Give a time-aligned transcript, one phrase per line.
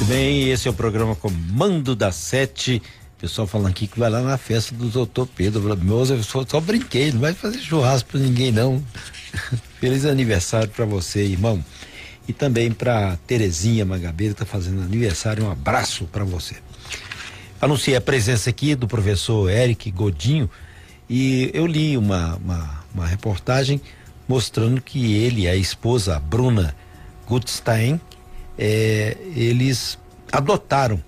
[0.00, 2.80] Muito bem, esse é o programa Comando da Sete.
[3.18, 5.76] Pessoal falando aqui que vai lá na festa do doutor Pedro.
[5.76, 8.82] Moça, eu só, só brinquei, não vai fazer churrasco pra ninguém, não.
[9.78, 11.62] Feliz aniversário para você, irmão.
[12.26, 15.44] E também para Terezinha Magabeira, que tá fazendo aniversário.
[15.44, 16.56] Um abraço para você.
[17.60, 20.48] Anunciei a presença aqui do professor Eric Godinho
[21.10, 23.78] e eu li uma, uma, uma reportagem
[24.26, 26.74] mostrando que ele e a esposa Bruna
[27.26, 28.00] Gutstein,
[28.62, 29.98] é, eles
[30.30, 31.02] adotaram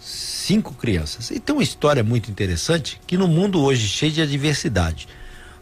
[0.00, 1.30] cinco crianças.
[1.30, 5.06] E tem uma história muito interessante que no mundo hoje cheio de adversidade,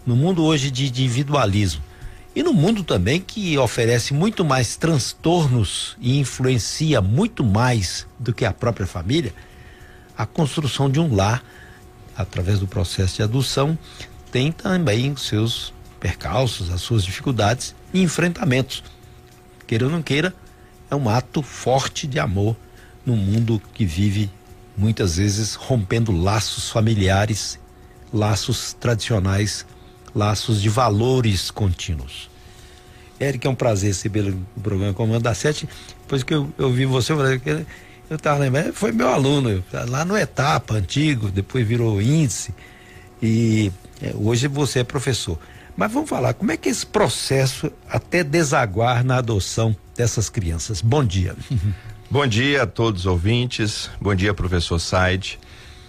[0.07, 1.83] no mundo hoje de individualismo
[2.35, 8.47] e no mundo também que oferece muito mais transtornos e influencia muito mais do que
[8.47, 9.35] a própria família,
[10.16, 11.45] a construção de um lar
[12.16, 13.79] através do processo de adoção
[14.33, 18.83] tem também seus percalços, as suas dificuldades e enfrentamentos.
[19.66, 20.35] Queira ou não queira,
[20.91, 22.56] é um ato forte de amor
[23.05, 24.30] num mundo que vive
[24.77, 27.59] muitas vezes rompendo laços familiares,
[28.13, 29.66] laços tradicionais,
[30.15, 32.30] laços de valores contínuos.
[33.21, 35.68] Eric, é um prazer receber o programa Comando da Sete.
[36.02, 40.74] Depois que eu, eu vi você, eu estava lembrando, foi meu aluno, lá no Etapa,
[40.74, 42.54] antigo, depois virou índice,
[43.20, 45.38] e é, hoje você é professor.
[45.76, 50.80] Mas vamos falar, como é que esse processo até desaguar na adoção dessas crianças?
[50.80, 51.35] Bom dia.
[52.09, 55.38] Bom dia a todos os ouvintes, bom dia, professor Said.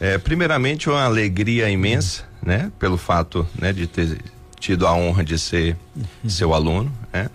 [0.01, 4.17] É, primeiramente, uma alegria imensa, né, pelo fato né, de ter
[4.59, 6.29] tido a honra de ser uhum.
[6.29, 7.29] seu aluno, né,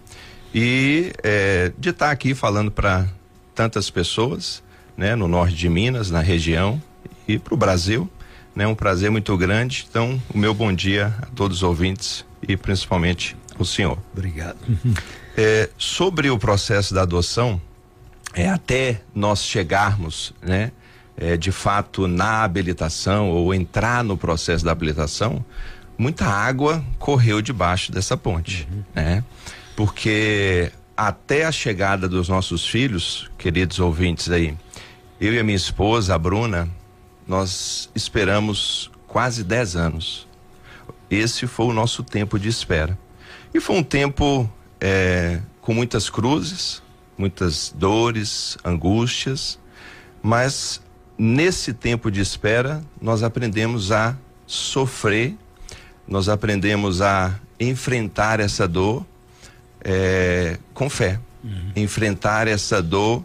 [0.55, 3.09] e é, de estar aqui falando para
[3.55, 4.63] tantas pessoas
[4.99, 6.83] né, no norte de Minas, na região
[7.27, 8.07] e para o Brasil.
[8.55, 9.87] Né, um prazer muito grande.
[9.89, 13.99] Então, o meu bom dia a todos os ouvintes e principalmente o senhor.
[14.13, 14.59] Obrigado.
[15.37, 17.61] É, sobre o processo da adoção,
[18.35, 20.73] é até nós chegarmos, né,
[21.17, 25.45] é, de fato na habilitação ou entrar no processo da habilitação,
[25.97, 28.85] muita água correu debaixo dessa ponte, uhum.
[28.95, 29.25] né?
[29.77, 34.57] Porque até a chegada dos nossos filhos, queridos ouvintes aí,
[35.21, 36.69] eu e a minha esposa, a Bruna,
[37.27, 40.29] nós esperamos quase 10 anos.
[41.11, 42.99] Esse foi o nosso tempo de espera.
[43.53, 44.51] E foi um tempo
[44.85, 46.83] é, com muitas cruzes,
[47.17, 49.59] muitas dores, angústias,
[50.23, 50.79] mas
[51.17, 54.15] nesse tempo de espera nós aprendemos a
[54.47, 55.39] sofrer,
[56.07, 59.07] nós aprendemos a enfrentar essa dor
[59.83, 61.73] é, com fé, uhum.
[61.75, 63.25] enfrentar essa dor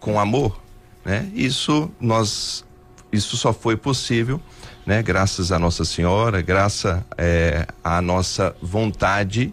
[0.00, 0.58] com amor.
[1.04, 1.30] Né?
[1.34, 2.64] Isso nós,
[3.12, 4.40] isso só foi possível,
[4.86, 5.02] né?
[5.02, 9.52] Graças a Nossa Senhora, graças é, à nossa vontade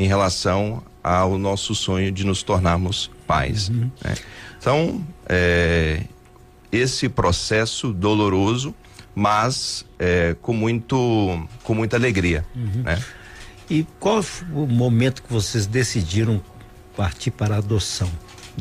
[0.00, 3.68] em relação ao nosso sonho de nos tornarmos pais.
[3.68, 3.90] Uhum.
[4.02, 4.14] Né?
[4.58, 6.04] Então, é,
[6.72, 8.74] esse processo doloroso,
[9.14, 12.82] mas é, com muito, com muita alegria, uhum.
[12.82, 13.02] né?
[13.68, 16.42] E qual foi o momento que vocês decidiram
[16.96, 18.10] partir para a adoção?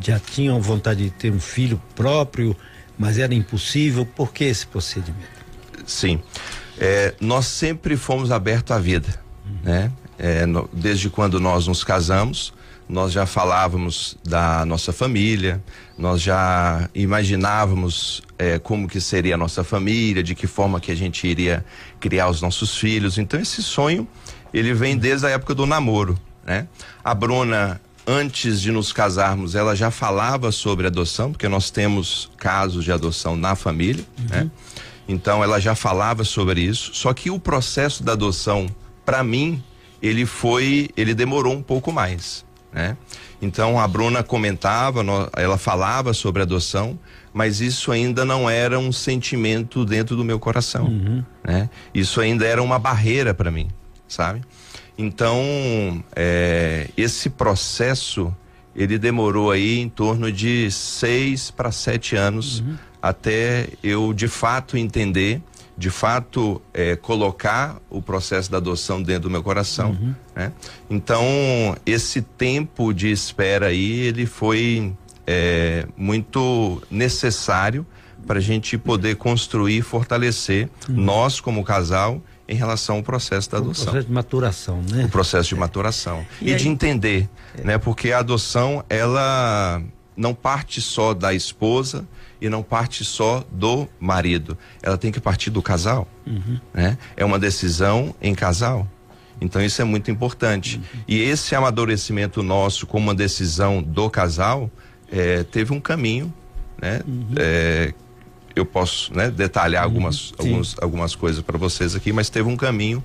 [0.01, 2.56] já tinham vontade de ter um filho próprio,
[2.97, 4.06] mas era impossível.
[4.06, 5.27] Por que esse procedimento?
[5.85, 6.21] Sim.
[6.77, 9.09] É, nós sempre fomos abertos à vida,
[9.45, 9.57] uhum.
[9.63, 9.91] né?
[10.19, 12.53] É, no, desde quando nós nos casamos,
[12.90, 15.63] nós já falávamos da nossa família,
[15.97, 20.96] nós já imaginávamos é, como que seria a nossa família, de que forma que a
[20.96, 21.63] gente iria
[22.00, 23.18] criar os nossos filhos.
[23.18, 24.07] Então esse sonho
[24.53, 26.68] ele vem desde a época do namoro, né?
[27.03, 32.84] A Bruna antes de nos casarmos, ela já falava sobre adoção, porque nós temos casos
[32.84, 34.25] de adoção na família, uhum.
[34.30, 34.51] né?
[35.07, 36.91] Então ela já falava sobre isso.
[36.96, 38.68] Só que o processo da adoção,
[39.06, 39.63] para mim,
[40.02, 42.98] ele foi, ele demorou um pouco mais, né?
[43.42, 45.02] Então a Bruna comentava,
[45.36, 47.00] ela falava sobre adoção,
[47.34, 51.24] mas isso ainda não era um sentimento dentro do meu coração, uhum.
[51.44, 51.70] né?
[51.94, 53.70] Isso ainda era uma barreira para mim,
[54.08, 54.42] sabe?
[54.98, 58.36] Então, é, esse processo
[58.76, 62.78] ele demorou aí em torno de seis para sete anos uhum.
[63.02, 65.42] até eu de fato entender,
[65.80, 69.92] de fato é, colocar o processo da adoção dentro do meu coração.
[69.92, 70.14] Uhum.
[70.36, 70.52] Né?
[70.90, 71.24] Então,
[71.86, 74.94] esse tempo de espera aí ele foi
[75.26, 77.86] é, muito necessário
[78.28, 80.96] para a gente poder construir, fortalecer uhum.
[80.96, 83.84] nós como casal em relação ao processo da adoção.
[83.84, 85.06] O processo de maturação, né?
[85.06, 86.26] O processo de maturação.
[86.42, 87.64] E, e de entender, é.
[87.64, 87.78] né?
[87.78, 89.81] Porque a adoção, ela
[90.18, 92.06] não parte só da esposa
[92.41, 94.57] e não parte só do marido.
[94.81, 96.59] Ela tem que partir do casal, uhum.
[96.74, 96.97] né?
[97.18, 98.88] É uma decisão em casal.
[99.41, 100.77] Então isso é muito importante.
[100.77, 101.01] Uhum.
[101.07, 104.69] E esse amadurecimento nosso como uma decisão do casal
[105.12, 106.33] é, teve um caminho
[106.81, 107.01] né?
[107.06, 107.27] Uhum.
[107.38, 107.94] É,
[108.56, 109.89] eu posso né, detalhar uhum.
[109.89, 113.03] algumas, alguns, algumas coisas para vocês aqui, mas teve um caminho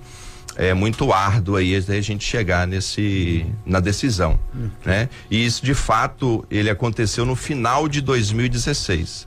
[0.57, 4.71] é muito árduo aí a gente chegar nesse na decisão, uhum.
[4.85, 5.09] né?
[5.31, 9.27] E isso de fato ele aconteceu no final de 2016.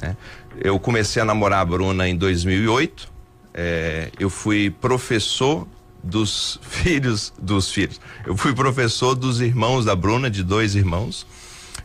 [0.00, 0.16] Né?
[0.60, 3.10] Eu comecei a namorar a Bruna em 2008.
[3.54, 5.66] É, eu fui professor
[6.02, 8.00] dos filhos dos filhos.
[8.24, 11.26] Eu fui professor dos irmãos da Bruna, de dois irmãos,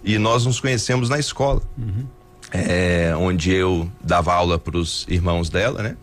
[0.04, 2.06] e nós nos conhecemos na escola, uhum.
[2.52, 5.98] é, onde eu dava aula para os irmãos dela, né?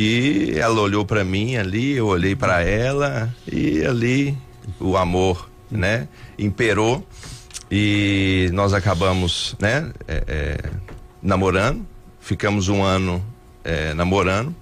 [0.00, 4.38] E ela olhou para mim ali, eu olhei para ela e ali
[4.78, 6.06] o amor, né,
[6.38, 7.04] imperou.
[7.68, 10.70] E nós acabamos, né, é, é,
[11.20, 11.84] namorando,
[12.20, 13.20] ficamos um ano
[13.64, 14.54] é, namorando.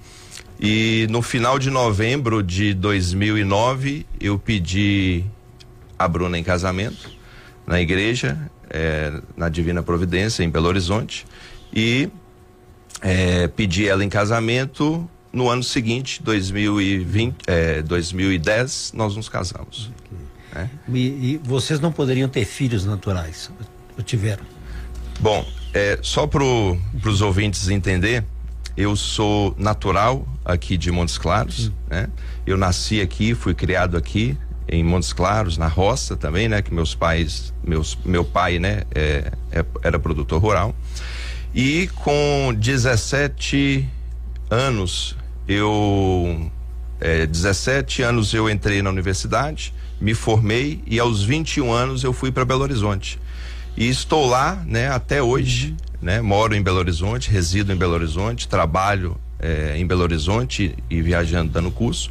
[0.59, 5.23] E no final de novembro de 2009 eu pedi
[5.99, 7.11] a Bruna em casamento
[7.67, 8.39] na igreja,
[8.71, 11.27] é, na Divina Providência em Belo Horizonte.
[11.75, 12.09] E
[13.03, 15.07] é, pedi ela em casamento
[15.37, 19.91] no ano seguinte, 2020, é, 2010, nós nos casamos.
[20.51, 20.67] Okay.
[20.89, 21.01] E,
[21.35, 23.51] e, vocês não poderiam ter filhos naturais?
[23.99, 24.43] Ou tiveram?
[25.21, 28.25] Bom, é, só para os ouvintes entender,
[28.75, 32.09] eu sou natural aqui de Montes Claros, né?
[32.47, 36.63] Eu nasci aqui, fui criado aqui em Montes Claros, na roça também, né?
[36.63, 38.85] Que meus pais, meus, meu pai, né?
[38.95, 40.75] É, é, era produtor rural.
[41.55, 43.87] E com 17
[44.49, 45.15] anos
[45.49, 46.51] eu
[47.01, 52.31] é, 17 anos eu entrei na universidade, me formei e aos 21 anos eu fui
[52.31, 53.19] para Belo Horizonte.
[53.77, 56.21] E estou lá, né, até hoje, né?
[56.21, 61.53] Moro em Belo Horizonte, resido em Belo Horizonte, trabalho é, em Belo Horizonte e viajando
[61.53, 62.11] dando curso.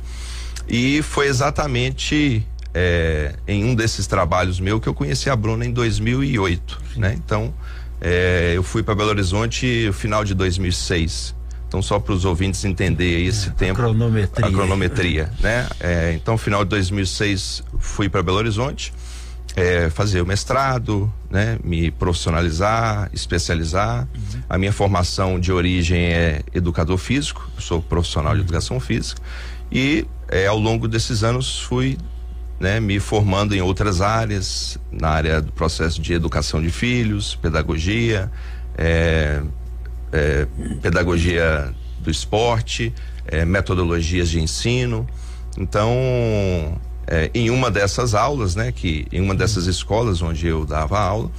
[0.68, 5.72] E foi exatamente é, em um desses trabalhos meu que eu conheci a Bruna em
[5.72, 7.16] 2008, né?
[7.18, 7.54] Então,
[8.02, 11.35] é, eu fui para Belo Horizonte no final de 2006.
[11.76, 13.74] Então, só para os ouvintes entenderem esse é, tempo.
[13.74, 14.48] A cronometria.
[14.48, 15.68] A cronometria, né?
[15.78, 18.94] É, então, final de 2006, fui para Belo Horizonte
[19.58, 21.60] é, fazer o mestrado, né?
[21.62, 24.08] Me profissionalizar, especializar.
[24.16, 24.42] Uhum.
[24.50, 29.22] A minha formação de origem é educador físico, sou profissional de educação física.
[29.70, 31.98] E é, ao longo desses anos fui
[32.58, 38.32] né, me formando em outras áreas, na área do processo de educação de filhos, pedagogia,
[38.78, 39.42] é,
[40.12, 40.48] é,
[40.82, 42.94] pedagogia do esporte,
[43.26, 45.08] é, metodologias de ensino.
[45.58, 45.90] Então,
[47.08, 51.32] é, em uma dessas aulas, né, que em uma dessas escolas onde eu dava aula,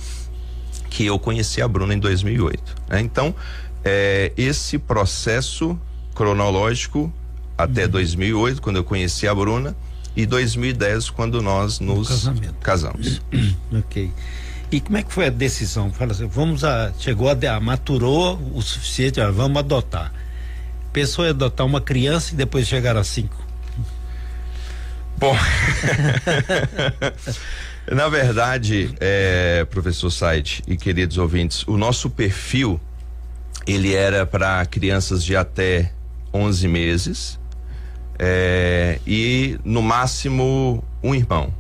[0.91, 2.75] que eu conheci a Bruna em 2008.
[2.89, 3.01] Né?
[3.01, 3.35] Então,
[3.85, 5.79] é, esse processo
[6.15, 7.13] cronológico
[7.57, 8.63] até 2008, uhum.
[8.63, 9.77] quando eu conheci a Bruna,
[10.17, 12.31] e 2010, quando nós nos
[12.63, 13.21] casamos.
[13.71, 14.11] ok.
[14.71, 15.93] E como é que foi a decisão?
[15.93, 16.93] Fala assim, vamos a.
[16.99, 20.13] Chegou a, maturou o suficiente, vamos adotar.
[20.93, 23.37] Pensou em adotar uma criança e depois chegar a cinco?
[25.19, 25.37] Bom.
[27.91, 32.81] Na verdade, é, professor Said e queridos ouvintes, o nosso perfil
[33.65, 35.93] ele era para crianças de até
[36.35, 37.39] 11 meses
[38.19, 41.53] é, e no máximo um irmão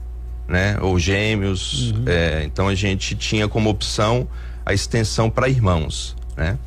[0.49, 0.79] né?
[0.81, 1.93] Ou gêmeos.
[1.93, 2.05] Uhum.
[2.07, 4.29] É, então a gente tinha como opção
[4.65, 6.59] a extensão para irmãos, né?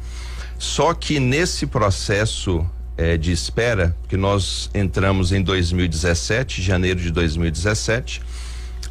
[0.57, 2.65] Só que nesse processo
[2.97, 8.21] é, de espera, que nós entramos em 2017, janeiro de 2017,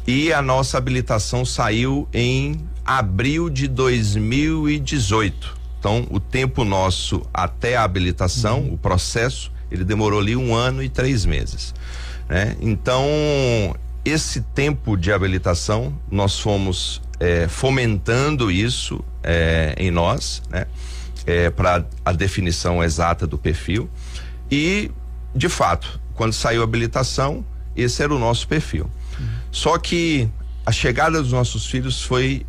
[0.07, 5.59] e a nossa habilitação saiu em abril de 2018.
[5.79, 8.73] Então, o tempo nosso até a habilitação, uhum.
[8.73, 11.75] o processo, ele demorou ali um ano e três meses.
[12.27, 12.55] Né?
[12.59, 13.05] Então,
[14.03, 20.65] esse tempo de habilitação, nós fomos é, fomentando isso é, em nós, né?
[21.25, 23.89] É, para a definição exata do perfil.
[24.49, 24.89] E,
[25.35, 28.89] de fato, quando saiu a habilitação, esse era o nosso perfil.
[29.19, 29.27] Uhum.
[29.51, 30.29] Só que
[30.65, 32.45] a chegada dos nossos filhos foi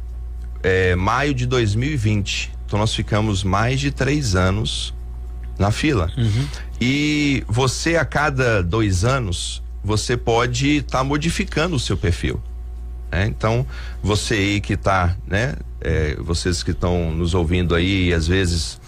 [0.62, 2.52] é, maio de 2020.
[2.66, 4.94] Então nós ficamos mais de três anos
[5.58, 6.10] na fila.
[6.16, 6.46] Uhum.
[6.80, 12.40] E você, a cada dois anos, você pode estar tá modificando o seu perfil.
[13.10, 13.26] Né?
[13.26, 13.66] Então,
[14.02, 15.56] você aí que está, né?
[15.80, 18.80] É, vocês que estão nos ouvindo aí, às vezes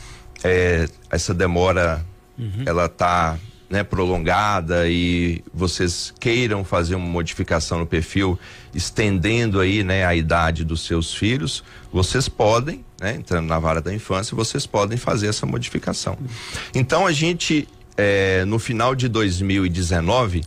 [0.44, 2.04] é, essa demora
[2.38, 2.64] uhum.
[2.66, 3.38] ela tá
[3.72, 8.38] né, prolongada e vocês queiram fazer uma modificação no perfil,
[8.74, 13.92] estendendo aí né, a idade dos seus filhos, vocês podem, né, entrando na vara da
[13.94, 16.18] infância, vocês podem fazer essa modificação.
[16.20, 16.26] Uhum.
[16.74, 20.42] Então a gente, é, no final de 2019,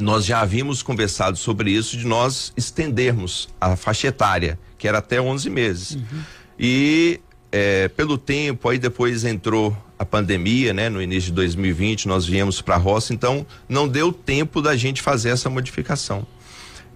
[0.00, 5.20] nós já havíamos conversado sobre isso, de nós estendermos a faixa etária, que era até
[5.20, 5.94] 11 meses.
[5.94, 6.22] Uhum.
[6.58, 7.20] E
[7.50, 10.88] é, pelo tempo, aí depois entrou a pandemia, né?
[10.88, 15.02] No início de 2020 nós viemos para a roça, então não deu tempo da gente
[15.02, 16.26] fazer essa modificação.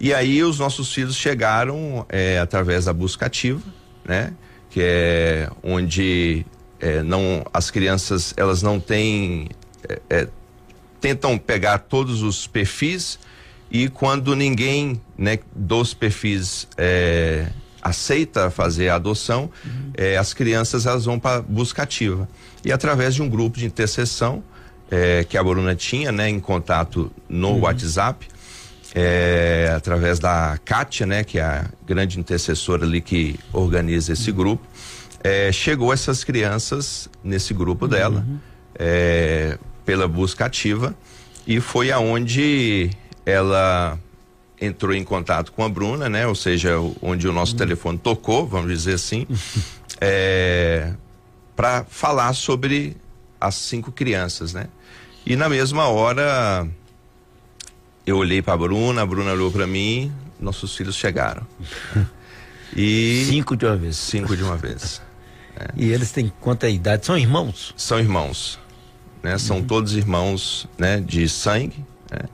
[0.01, 3.63] E aí os nossos filhos chegaram é, através da busca ativa,
[4.05, 4.33] né?
[4.71, 6.45] Que é onde
[6.81, 9.49] é, não as crianças elas não têm
[10.11, 10.29] é,
[11.01, 13.19] tentam pegar todos os perfis
[13.71, 17.49] e quando ninguém né, dos perfis é,
[17.83, 19.91] aceita fazer a adoção, uhum.
[19.95, 22.29] é, as crianças elas vão para busca ativa.
[22.65, 24.43] E através de um grupo de intercessão
[24.91, 27.61] é, que a Bruna tinha, né, em contato no uhum.
[27.61, 28.29] WhatsApp,
[29.77, 34.37] através da Kátia, né, que é a grande intercessora ali que organiza esse uhum.
[34.37, 34.67] grupo,
[35.53, 38.25] chegou essas crianças nesse grupo dela,
[38.79, 40.95] é, pela busca ativa,
[41.47, 42.91] e foi aonde
[43.25, 43.99] ela
[44.61, 46.27] entrou em contato com a Bruna, né?
[46.27, 47.59] Ou seja, onde o nosso uhum.
[47.59, 49.27] telefone tocou, vamos dizer assim,
[50.01, 50.93] é,
[51.55, 52.97] para falar sobre
[53.41, 54.67] as cinco crianças, né?
[55.25, 56.69] E na mesma hora
[58.05, 61.47] eu olhei para a Bruna, a Bruna olhou para mim, nossos filhos chegaram.
[62.77, 63.97] E cinco de uma vez.
[63.97, 65.01] Cinco de uma vez.
[65.57, 65.69] É.
[65.77, 67.07] E eles têm quanta idade?
[67.07, 67.73] São irmãos?
[67.77, 68.59] São irmãos,
[69.23, 69.39] né?
[69.39, 69.65] São uhum.
[69.65, 71.01] todos irmãos, né?
[71.01, 71.85] De sangue.
[72.11, 72.29] Né?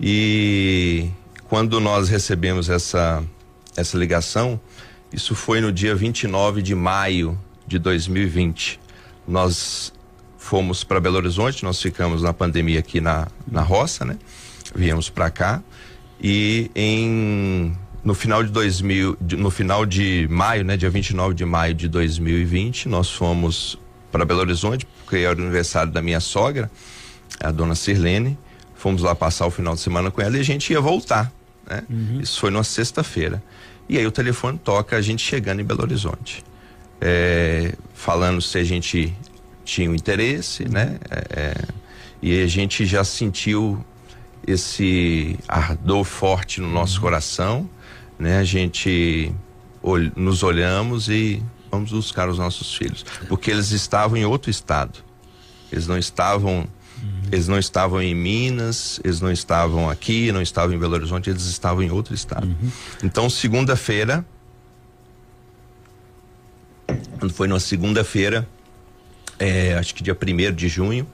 [0.00, 1.10] E
[1.48, 3.22] quando nós recebemos essa,
[3.76, 4.60] essa ligação,
[5.12, 8.78] isso foi no dia 29 de maio de 2020.
[9.26, 9.92] Nós
[10.36, 14.18] fomos para Belo Horizonte, nós ficamos na pandemia aqui na, na roça, né?
[14.74, 15.62] Viemos para cá
[16.20, 21.74] e em no final de 2000, no final de maio, né, dia 29 de maio
[21.74, 23.78] de 2020, nós fomos
[24.10, 26.70] para Belo Horizonte, porque era o aniversário da minha sogra,
[27.40, 28.38] a dona Sirlene.
[28.74, 31.32] Fomos lá passar o final de semana com ela e a gente ia voltar
[31.68, 31.82] né?
[31.88, 32.20] Uhum.
[32.20, 33.42] Isso foi numa sexta-feira.
[33.88, 36.44] E aí o telefone toca a gente chegando em Belo Horizonte.
[37.00, 39.14] É, falando se a gente
[39.64, 40.98] tinha um interesse, né?
[41.10, 41.54] É, é
[42.20, 43.84] e a gente já sentiu
[44.44, 47.02] esse ardor forte no nosso uhum.
[47.02, 47.70] coração,
[48.18, 48.38] né?
[48.38, 49.32] A gente
[49.80, 54.98] ol nos olhamos e vamos buscar os nossos filhos, porque eles estavam em outro estado.
[55.70, 56.66] Eles não estavam
[57.30, 61.44] eles não estavam em Minas, eles não estavam aqui, não estavam em Belo Horizonte, eles
[61.44, 62.46] estavam em outro estado.
[62.46, 62.70] Uhum.
[63.04, 64.24] Então, segunda-feira,
[67.18, 68.48] quando foi na segunda-feira,
[69.38, 71.06] é, acho que dia 1 de junho,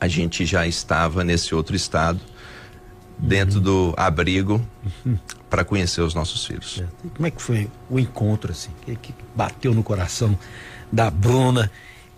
[0.00, 2.20] a gente já estava nesse outro estado,
[3.18, 3.62] dentro uhum.
[3.62, 4.64] do abrigo,
[5.04, 5.18] uhum.
[5.48, 6.80] Para conhecer os nossos filhos.
[6.82, 7.08] É.
[7.14, 8.70] Como é que foi o encontro, assim?
[8.84, 10.38] Que, que bateu no coração
[10.92, 11.70] da Bruna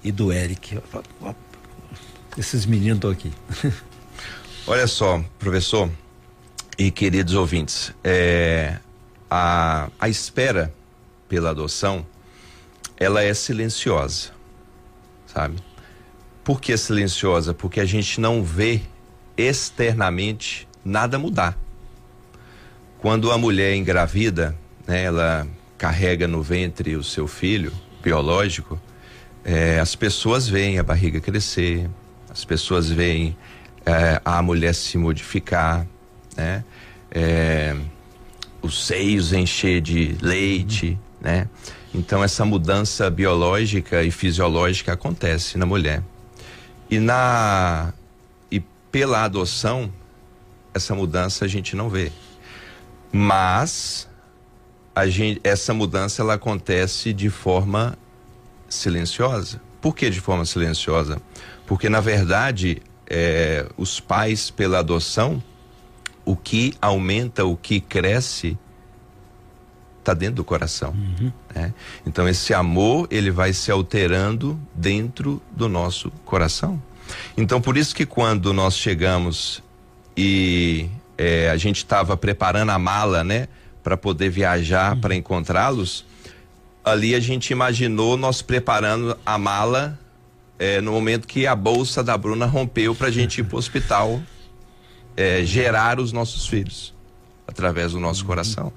[0.03, 0.79] e do Eric?
[2.37, 3.33] esses meninos estão aqui.
[4.67, 5.91] Olha só, professor
[6.79, 8.79] e queridos ouvintes, é,
[9.31, 10.73] a, a espera
[11.29, 12.07] pela adoção,
[12.97, 14.31] ela é silenciosa,
[15.27, 15.57] sabe?
[16.43, 17.53] Por que silenciosa?
[17.53, 18.81] Porque a gente não vê
[19.37, 21.57] externamente nada mudar.
[23.01, 24.55] Quando a mulher engravida,
[24.87, 25.47] né, ela
[25.79, 28.79] carrega no ventre o seu filho biológico,
[29.43, 31.89] é, as pessoas veem a barriga crescer,
[32.29, 33.35] as pessoas veem
[33.87, 35.87] é, a mulher se modificar,
[36.37, 36.63] né?
[37.11, 37.75] É,
[38.61, 41.49] os seios encher de leite, né?
[41.95, 46.03] Então essa mudança biológica e fisiológica acontece na mulher.
[46.91, 47.95] E na
[48.51, 48.61] e
[48.93, 49.91] pela adoção
[50.75, 52.13] essa mudança a gente não vê.
[53.13, 54.09] Mas
[54.95, 57.97] a gente, essa mudança ela acontece de forma
[58.69, 59.61] silenciosa.
[59.81, 61.21] Por que de forma silenciosa?
[61.67, 65.43] Porque, na verdade, é, os pais, pela adoção,
[66.25, 68.59] o que aumenta, o que cresce,
[69.99, 70.91] está dentro do coração.
[70.91, 71.33] Uhum.
[71.55, 71.75] Né?
[72.07, 76.81] Então, esse amor, ele vai se alterando dentro do nosso coração.
[77.37, 79.63] Então, por isso que quando nós chegamos
[80.17, 80.89] e
[81.21, 83.47] é, a gente estava preparando a mala, né?
[83.83, 85.01] Para poder viajar, uhum.
[85.03, 86.07] para encontrá-los,
[86.83, 89.99] ali a gente imaginou nós preparando a mala
[90.59, 93.59] é, no momento que a bolsa da Bruna rompeu para a gente ir para o
[93.59, 94.19] hospital
[95.15, 96.95] é, gerar os nossos filhos
[97.47, 98.73] através do nosso coração.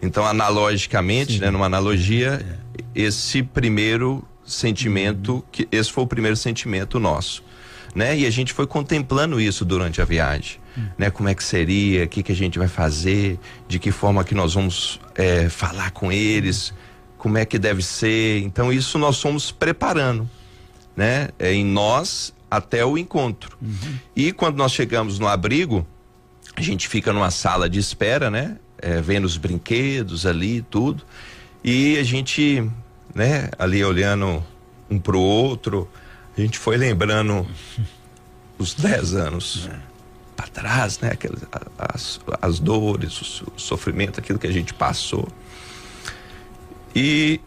[0.00, 1.40] Então, analogicamente, Sim.
[1.40, 2.42] né, numa analogia,
[2.74, 2.84] é.
[2.94, 7.44] esse primeiro sentimento, que esse foi o primeiro sentimento nosso,
[7.94, 8.18] né?
[8.18, 10.86] E a gente foi contemplando isso durante a viagem, hum.
[10.98, 11.10] né?
[11.10, 14.34] Como é que seria, o que que a gente vai fazer, de que forma que
[14.34, 16.72] nós vamos é, falar com eles,
[17.18, 18.42] como é que deve ser.
[18.42, 20.28] Então, isso nós fomos preparando
[20.96, 21.28] né?
[21.38, 23.56] É em nós até o encontro.
[23.62, 23.98] Uhum.
[24.14, 25.86] E quando nós chegamos no abrigo,
[26.54, 28.58] a gente fica numa sala de espera, né?
[28.78, 31.02] É, vendo os brinquedos ali e tudo.
[31.62, 32.70] E a gente,
[33.14, 34.42] né, ali olhando
[34.90, 35.88] um para o outro,
[36.40, 37.46] a gente foi lembrando
[38.58, 39.78] os 10 anos é.
[40.34, 41.10] para trás, né?
[41.12, 41.40] Aquelas,
[41.78, 45.28] as, as dores, o, o sofrimento, aquilo que a gente passou.
[46.94, 47.40] E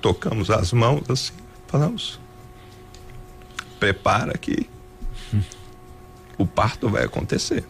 [0.00, 1.32] tocamos as mãos assim,
[1.66, 2.20] falamos,
[3.80, 4.68] prepara que
[6.36, 7.64] o parto vai acontecer.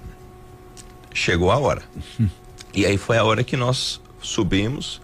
[1.12, 1.82] Chegou a hora.
[2.76, 5.00] E aí foi a hora que nós subimos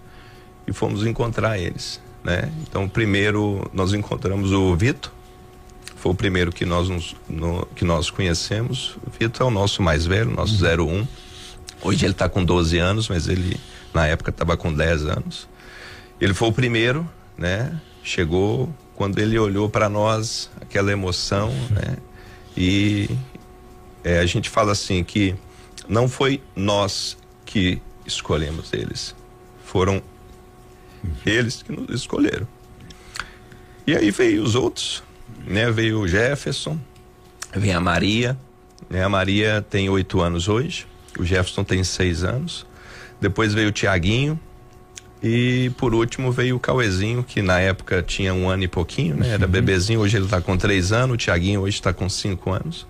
[0.66, 2.52] e fomos encontrar eles, né?
[2.62, 5.12] Então, primeiro nós encontramos o Vitor,
[5.96, 8.96] foi o primeiro que nós nos, no, que nós conhecemos.
[9.06, 11.02] O Vitor é o nosso mais velho, nosso uhum.
[11.02, 11.08] 01.
[11.82, 13.60] Hoje ele está com 12 anos, mas ele
[13.92, 15.46] na época estava com 10 anos.
[16.18, 17.78] Ele foi o primeiro, né?
[18.02, 21.68] Chegou quando ele olhou para nós, aquela emoção, uhum.
[21.70, 21.96] né?
[22.56, 23.10] E
[24.02, 25.34] é, a gente fala assim que
[25.88, 29.14] não foi nós que escolhemos eles,
[29.64, 30.02] foram
[31.24, 32.46] eles que nos escolheram.
[33.86, 35.02] E aí veio os outros,
[35.46, 35.70] né?
[35.70, 36.78] Veio o Jefferson,
[37.54, 38.38] vem a Maria,
[38.88, 39.02] né?
[39.02, 40.86] A Maria tem oito anos hoje,
[41.18, 42.66] o Jefferson tem seis anos.
[43.20, 44.38] Depois veio o Tiaguinho,
[45.22, 49.28] e por último veio o Cauezinho, que na época tinha um ano e pouquinho, né?
[49.28, 49.50] Era uhum.
[49.50, 52.86] bebezinho, hoje ele está com três anos, o Tiaguinho hoje está com cinco anos.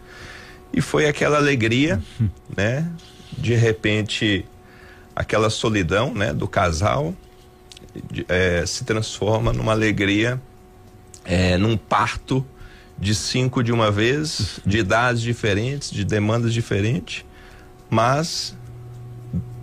[0.72, 2.30] E foi aquela alegria, uhum.
[2.56, 2.88] né?
[3.36, 4.44] De repente,
[5.14, 6.32] aquela solidão, né?
[6.32, 7.14] Do casal
[8.28, 10.40] é, se transforma numa alegria,
[11.24, 12.44] é, num parto
[12.98, 17.24] de cinco de uma vez, de idades diferentes, de demandas diferentes,
[17.88, 18.54] mas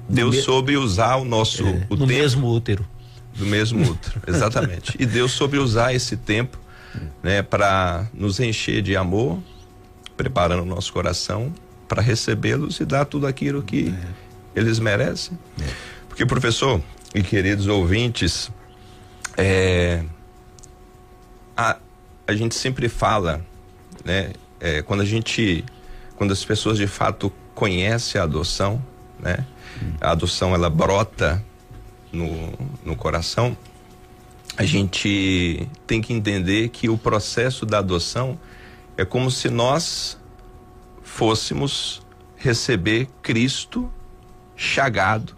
[0.09, 0.41] Deus me...
[0.41, 2.85] soube usar o nosso é, o no tempo, mesmo útero.
[3.35, 4.95] Do mesmo útero, exatamente.
[4.99, 6.57] e Deus soube usar esse tempo,
[7.21, 9.39] né, para nos encher de amor,
[10.15, 11.53] preparando o nosso coração
[11.87, 14.59] para recebê-los e dar tudo aquilo que é.
[14.59, 15.37] eles merecem.
[15.61, 15.65] É.
[16.09, 16.81] Porque professor
[17.17, 18.51] e queridos ouvintes,
[19.35, 20.03] é,
[21.55, 21.77] a,
[22.27, 23.43] a gente sempre fala,
[24.05, 25.65] né, é, quando a gente,
[26.15, 28.79] quando as pessoas de fato conhecem a adoção,
[29.19, 29.43] né,
[29.99, 31.43] a adoção ela brota
[32.11, 32.53] no,
[32.85, 33.57] no coração,
[34.55, 38.39] a gente tem que entender que o processo da adoção
[38.95, 40.19] é como se nós
[41.01, 42.03] fôssemos
[42.35, 43.91] receber Cristo
[44.55, 45.36] chagado,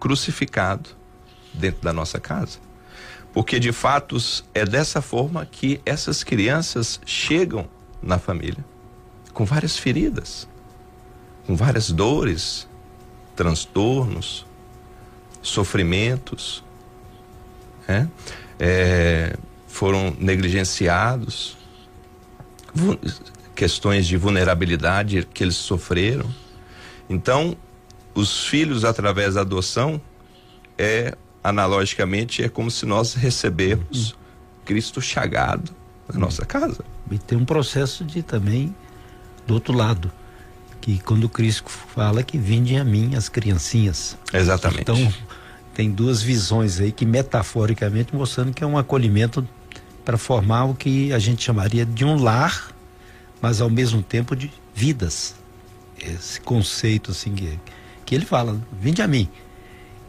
[0.00, 0.90] crucificado
[1.52, 2.58] dentro da nossa casa.
[3.32, 4.16] Porque de fato
[4.52, 7.68] é dessa forma que essas crianças chegam
[8.02, 8.64] na família,
[9.32, 10.48] com várias feridas,
[11.46, 12.66] com várias dores,
[13.36, 14.46] transtornos,
[15.40, 16.64] sofrimentos,
[17.86, 18.08] né?
[18.58, 19.36] é,
[19.68, 21.56] foram negligenciados,
[23.54, 26.28] questões de vulnerabilidade que eles sofreram.
[27.08, 27.56] Então,
[28.14, 30.00] os filhos através da adoção
[30.76, 34.14] é analogicamente é como se nós recebemos
[34.64, 35.72] Cristo chagado
[36.12, 36.84] na nossa casa.
[37.10, 38.74] E tem um processo de também
[39.46, 40.12] do outro lado
[40.80, 44.16] que quando Cristo fala que vinde a mim as criancinhas.
[44.32, 44.82] Exatamente.
[44.82, 45.12] Então,
[45.74, 49.46] tem duas visões aí que metaforicamente mostrando que é um acolhimento
[50.04, 52.72] para formar o que a gente chamaria de um lar,
[53.40, 55.34] mas ao mesmo tempo de vidas.
[55.98, 57.58] Esse conceito assim que,
[58.10, 59.28] que ele fala, vinde a mim.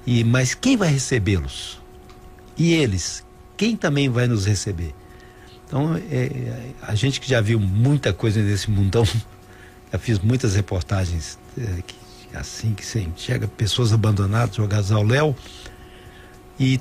[0.08, 1.80] E mas quem vai recebê-los?
[2.58, 3.24] E eles,
[3.56, 4.96] quem também vai nos receber?
[5.68, 9.06] Então, é, a gente que já viu muita coisa nesse mundão
[9.94, 11.96] já fiz muitas reportagens é, que,
[12.36, 15.36] assim que você enxerga pessoas abandonadas, jogadas ao léu.
[16.60, 16.80] E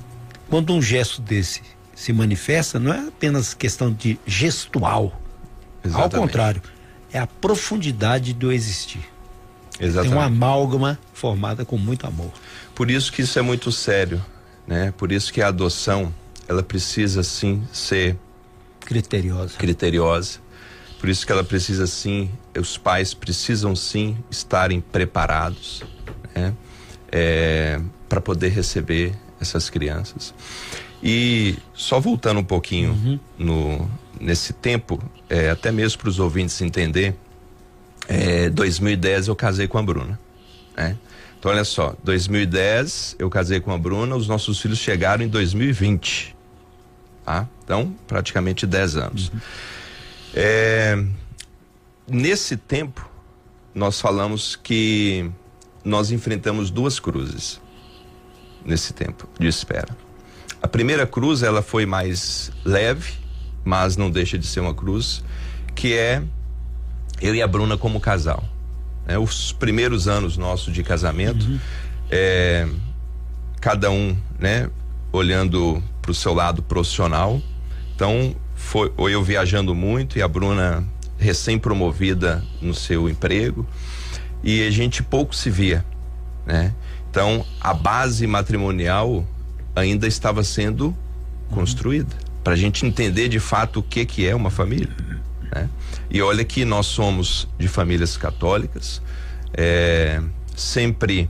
[0.49, 1.61] quando um gesto desse
[1.93, 5.21] se manifesta, não é apenas questão de gestual.
[5.85, 6.15] Exatamente.
[6.15, 6.61] Ao contrário,
[7.13, 9.10] é a profundidade do existir.
[9.81, 10.13] Exatamente.
[10.13, 12.31] Tem uma amálgama formada com muito amor.
[12.75, 14.23] Por isso que isso é muito sério,
[14.67, 14.93] né?
[14.97, 16.13] Por isso que a adoção,
[16.47, 18.17] ela precisa sim ser
[18.79, 19.57] criteriosa.
[19.57, 20.39] Criteriosa
[21.01, 25.81] por isso que ela precisa sim, os pais precisam sim estarem preparados,
[26.35, 26.53] né?
[27.11, 30.31] É, para poder receber essas crianças.
[31.01, 33.19] E só voltando um pouquinho uhum.
[33.35, 33.89] no,
[34.19, 37.15] nesse tempo, é, até mesmo para os ouvintes entender,
[38.07, 40.19] é, 2010 eu casei com a Bruna.
[40.75, 40.97] Né?
[41.39, 46.35] Então olha só, 2010 eu casei com a Bruna, os nossos filhos chegaram em 2020.
[47.25, 47.47] Tá?
[47.63, 49.29] Então, praticamente 10 anos.
[49.29, 49.39] Uhum.
[50.33, 51.03] É,
[52.07, 53.09] nesse tempo,
[53.73, 55.29] nós falamos que
[55.83, 57.59] nós enfrentamos duas cruzes
[58.65, 59.95] nesse tempo de espera.
[60.61, 63.13] A primeira cruz ela foi mais leve,
[63.63, 65.23] mas não deixa de ser uma cruz,
[65.73, 66.21] que é
[67.21, 68.43] eu e a Bruna como casal.
[69.07, 71.59] É, os primeiros anos nossos de casamento, uhum.
[72.09, 72.67] é,
[73.59, 74.69] cada um, né,
[75.11, 77.41] olhando para o seu lado profissional.
[77.95, 80.83] Então, foi ou eu viajando muito e a Bruna
[81.17, 83.65] recém-promovida no seu emprego
[84.43, 85.85] e a gente pouco se via,
[86.45, 86.73] né?
[87.09, 89.27] Então, a base matrimonial
[89.75, 90.95] ainda estava sendo
[91.51, 94.89] construída para a gente entender de fato o que que é uma família,
[95.53, 95.69] né?
[96.09, 99.01] E olha que nós somos de famílias católicas,
[99.53, 100.21] é,
[100.55, 101.29] sempre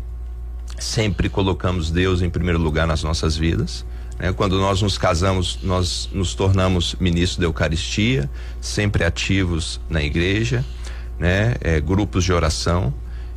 [0.77, 3.85] sempre colocamos Deus em primeiro lugar nas nossas vidas.
[4.17, 4.33] Né?
[4.33, 8.29] Quando nós nos casamos, nós nos tornamos ministros da Eucaristia,
[8.59, 10.65] sempre ativos na igreja,
[11.19, 11.55] né?
[11.61, 12.93] É, grupos de oração.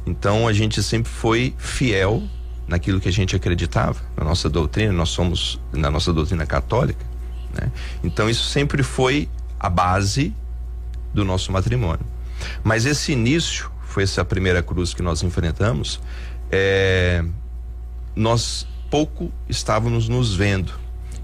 [0.06, 2.22] Então a gente sempre foi fiel
[2.66, 7.04] naquilo que a gente acreditava, na nossa doutrina, nós somos na nossa doutrina católica,
[7.52, 7.70] né?
[8.02, 9.28] Então isso sempre foi
[9.60, 10.34] a base
[11.14, 12.04] do nosso matrimônio.
[12.62, 16.00] Mas esse início foi essa primeira cruz que nós enfrentamos.
[16.50, 17.24] É,
[18.14, 20.72] nós pouco estávamos nos vendo.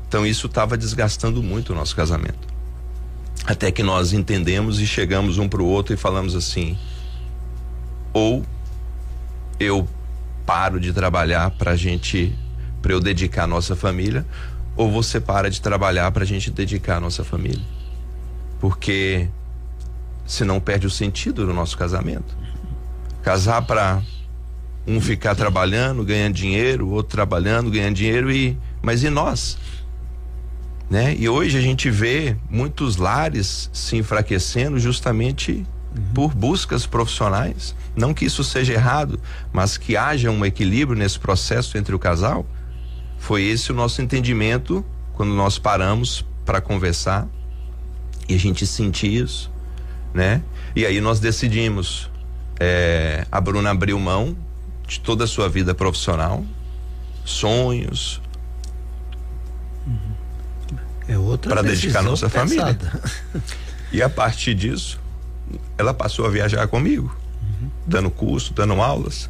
[0.08, 2.48] Então isso estava desgastando muito o nosso casamento.
[3.46, 6.78] Até que nós entendemos e chegamos um para o outro e falamos assim:
[8.12, 8.44] ou
[9.58, 9.88] eu
[10.44, 12.36] paro de trabalhar para a gente,
[12.82, 14.26] para eu dedicar a nossa família,
[14.76, 17.64] ou você para de trabalhar para a gente dedicar a nossa família.
[18.58, 19.28] Porque
[20.30, 22.36] senão perde o sentido do nosso casamento.
[23.20, 24.00] Casar para
[24.86, 29.58] um ficar trabalhando, ganhando dinheiro, o outro trabalhando, ganhando dinheiro e mas e nós?
[30.88, 31.16] Né?
[31.18, 35.66] E hoje a gente vê muitos lares se enfraquecendo justamente
[35.96, 36.02] uhum.
[36.14, 37.74] por buscas profissionais.
[37.96, 39.20] Não que isso seja errado,
[39.52, 42.46] mas que haja um equilíbrio nesse processo entre o casal.
[43.18, 47.28] Foi esse o nosso entendimento quando nós paramos para conversar
[48.28, 49.50] e a gente sentir isso,
[50.14, 50.42] né?
[50.74, 52.10] E aí nós decidimos.
[52.62, 54.36] É, a Bruna abriu mão
[54.86, 56.44] de toda a sua vida profissional,
[57.24, 58.20] sonhos.
[61.08, 62.78] É outra para dedicar a nossa família.
[63.92, 65.00] E a partir disso,
[65.76, 67.70] ela passou a viajar comigo, uhum.
[67.86, 69.28] dando curso, dando aulas.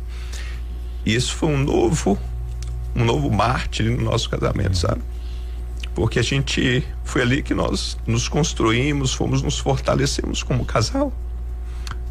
[1.06, 2.18] E isso foi um novo,
[2.94, 4.74] um novo mártir no nosso casamento, uhum.
[4.74, 5.02] sabe?
[5.94, 11.12] Porque a gente foi ali que nós nos construímos, fomos nos fortalecemos como casal.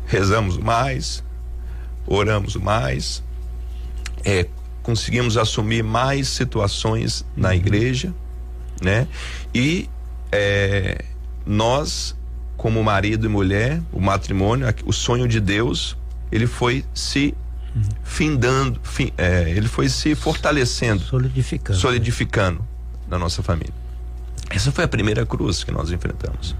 [0.05, 1.23] Rezamos mais,
[2.05, 3.23] oramos mais,
[4.25, 4.47] é,
[4.81, 7.55] conseguimos assumir mais situações na uhum.
[7.55, 8.13] igreja,
[8.81, 9.07] né?
[9.53, 9.87] E
[10.31, 11.03] é,
[11.45, 12.15] nós,
[12.57, 15.95] como marido e mulher, o matrimônio, o sonho de Deus,
[16.31, 17.35] ele foi se
[17.75, 17.81] uhum.
[18.03, 18.81] findando,
[19.17, 22.78] é, ele foi se fortalecendo, solidificando, solidificando
[23.09, 23.73] na nossa família.
[24.49, 26.55] Essa foi a primeira cruz que nós enfrentamos.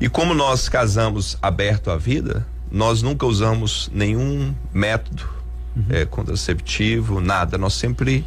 [0.00, 5.28] E como nós casamos aberto à vida, nós nunca usamos nenhum método
[5.76, 5.84] uhum.
[5.90, 7.56] é, contraceptivo, nada.
[7.56, 8.24] Nós sempre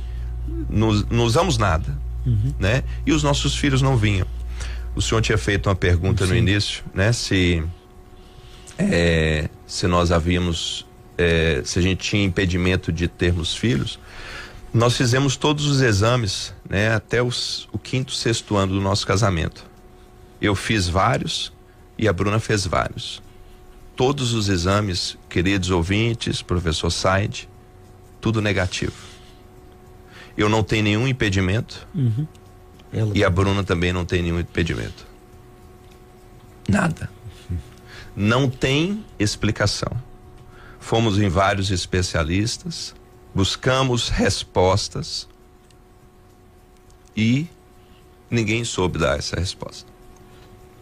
[0.70, 2.54] nos, não usamos nada, uhum.
[2.60, 2.84] né?
[3.06, 4.28] E os nossos filhos não vinham.
[4.96, 6.32] O senhor tinha feito uma pergunta Sim.
[6.32, 7.12] no início, né?
[7.12, 7.62] Se
[8.78, 10.86] é, se nós havíamos,
[11.18, 14.00] é, se a gente tinha impedimento de termos filhos,
[14.76, 16.94] nós fizemos todos os exames, né?
[16.94, 19.66] Até os, o quinto, sexto ano do nosso casamento.
[20.42, 21.52] Eu fiz vários
[21.98, 23.24] e a Bruna fez vários
[23.96, 27.48] todos os exames, queridos ouvintes, professor Said,
[28.20, 28.94] tudo negativo.
[30.38, 31.88] Eu não tenho nenhum impedimento.
[31.96, 32.28] Uhum.
[33.14, 35.08] E a Bruna também não tem nenhum impedimento.
[36.68, 37.10] Nada.
[38.16, 39.92] Não tem explicação.
[40.80, 42.96] Fomos em vários especialistas,
[43.36, 45.28] buscamos respostas
[47.16, 47.48] e
[48.30, 49.92] ninguém soube dar essa resposta.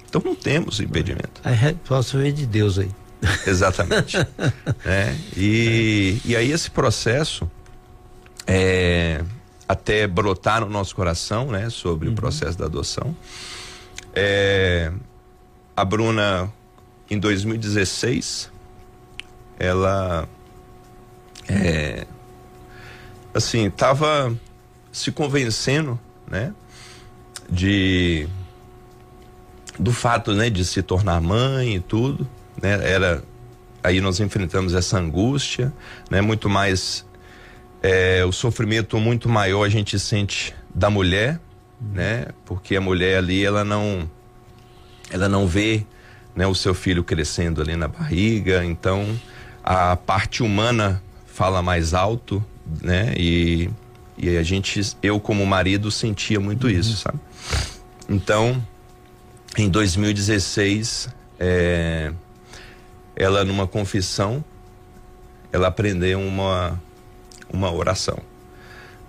[0.08, 1.42] Então não temos impedimento.
[1.44, 2.92] A resposta veio de Deus aí.
[3.48, 4.18] Exatamente.
[4.86, 7.50] é, e, e aí esse processo
[8.46, 9.24] é,
[9.68, 12.14] até brotar no nosso coração, né, sobre uhum.
[12.14, 13.16] o processo da adoção.
[14.14, 14.92] É,
[15.76, 16.54] a Bruna,
[17.10, 18.52] em 2016,
[19.58, 20.28] ela
[21.48, 22.06] é,
[23.34, 24.36] assim, estava
[24.92, 26.54] se convencendo, né,
[27.50, 28.28] de
[29.78, 32.28] do fato, né, de se tornar mãe e tudo
[32.64, 32.80] né?
[32.82, 33.24] Era
[33.84, 35.74] aí nós enfrentamos essa angústia,
[36.10, 36.22] né?
[36.22, 37.06] Muito mais
[37.82, 41.40] é, o sofrimento muito maior a gente sente da mulher,
[41.82, 42.28] né?
[42.46, 44.10] Porque a mulher ali ela não
[45.12, 45.86] ela não vê,
[46.36, 49.06] né, o seu filho crescendo ali na barriga, então
[49.64, 52.44] a parte humana fala mais alto,
[52.82, 53.14] né?
[53.18, 53.70] E
[54.18, 56.74] e a gente eu como marido sentia muito uhum.
[56.74, 57.20] isso, sabe?
[58.08, 58.64] Então,
[59.58, 62.14] em 2016, é,
[63.16, 64.44] ela numa confissão,
[65.52, 66.80] ela aprendeu uma
[67.52, 68.18] uma oração,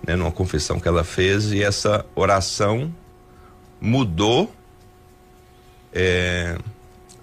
[0.05, 2.93] né, numa confissão que ela fez, e essa oração
[3.81, 4.53] mudou,
[5.91, 6.57] é,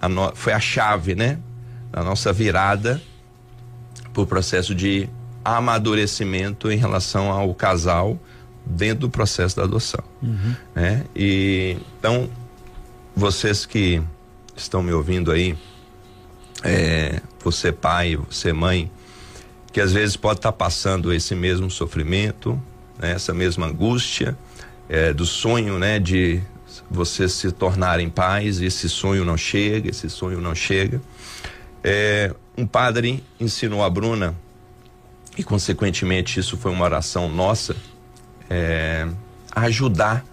[0.01, 1.39] a no, foi a chave, né,
[1.91, 3.01] da nossa virada
[4.11, 5.09] para o processo de
[5.43, 8.17] amadurecimento em relação ao casal
[8.65, 10.55] dentro do processo da adoção, uhum.
[10.73, 11.05] né?
[11.15, 12.29] E então
[13.15, 14.01] vocês que
[14.55, 15.57] estão me ouvindo aí,
[16.63, 18.89] é, você pai, você mãe,
[19.71, 22.59] que às vezes pode estar tá passando esse mesmo sofrimento,
[22.97, 24.37] né, essa mesma angústia
[24.87, 26.41] é, do sonho, né, de
[26.89, 31.01] vocês se tornarem pais, e esse sonho não chega, esse sonho não chega.
[31.83, 34.35] É, um padre ensinou a Bruna
[35.37, 37.75] e consequentemente isso foi uma oração nossa
[38.49, 39.07] é,
[39.55, 40.25] ajudar,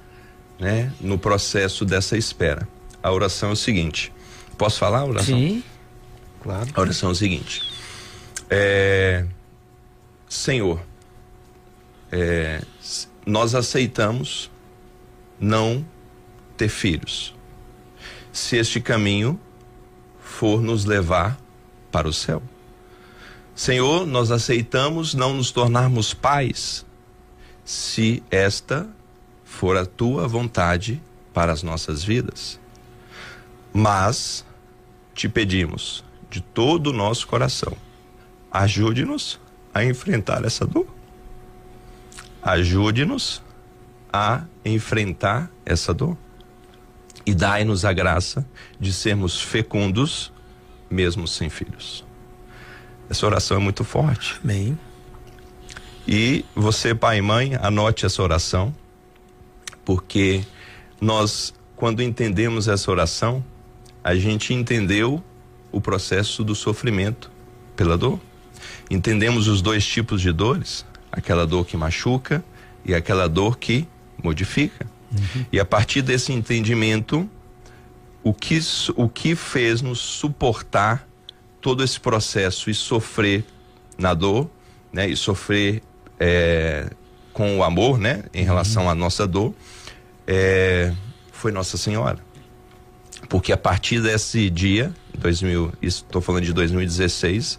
[0.58, 2.68] né, no processo dessa espera.
[3.02, 4.12] A oração é o seguinte.
[4.58, 5.38] Posso falar a oração?
[5.38, 5.64] Sim.
[6.42, 6.68] Claro.
[6.74, 7.62] A oração é o seguinte.
[8.50, 9.24] É,
[10.28, 10.82] Senhor,
[12.12, 12.62] é,
[13.24, 14.50] nós aceitamos
[15.38, 15.84] não
[16.56, 17.34] ter filhos.
[18.32, 19.40] Se este caminho
[20.20, 21.38] for nos levar
[21.90, 22.42] para o céu.
[23.60, 26.86] Senhor, nós aceitamos não nos tornarmos pais,
[27.62, 28.88] se esta
[29.44, 30.98] for a tua vontade
[31.34, 32.58] para as nossas vidas.
[33.70, 34.46] Mas
[35.14, 37.76] te pedimos de todo o nosso coração,
[38.50, 39.38] ajude-nos
[39.74, 40.86] a enfrentar essa dor.
[42.40, 43.42] Ajude-nos
[44.10, 46.16] a enfrentar essa dor.
[47.26, 48.48] E dai-nos a graça
[48.80, 50.32] de sermos fecundos,
[50.90, 52.08] mesmo sem filhos.
[53.10, 54.38] Essa oração é muito forte.
[54.42, 54.78] Amém.
[56.06, 58.72] E você, pai e mãe, anote essa oração,
[59.84, 60.42] porque
[61.00, 63.44] nós, quando entendemos essa oração,
[64.02, 65.22] a gente entendeu
[65.72, 67.32] o processo do sofrimento
[67.74, 68.20] pela dor.
[68.88, 72.44] Entendemos os dois tipos de dores, aquela dor que machuca
[72.84, 73.88] e aquela dor que
[74.22, 74.86] modifica.
[75.12, 75.46] Uhum.
[75.52, 77.28] E a partir desse entendimento,
[78.22, 78.60] o que,
[78.94, 81.09] o que fez nos suportar
[81.60, 83.44] todo esse processo e sofrer
[83.98, 84.48] na dor,
[84.92, 85.08] né?
[85.08, 85.82] E sofrer
[86.18, 86.90] é,
[87.32, 88.24] com o amor, né?
[88.32, 88.90] Em relação uhum.
[88.90, 89.54] à nossa dor,
[90.26, 90.92] é,
[91.32, 92.18] foi Nossa Senhora.
[93.28, 97.58] Porque a partir desse dia, 2000, estou falando de 2016,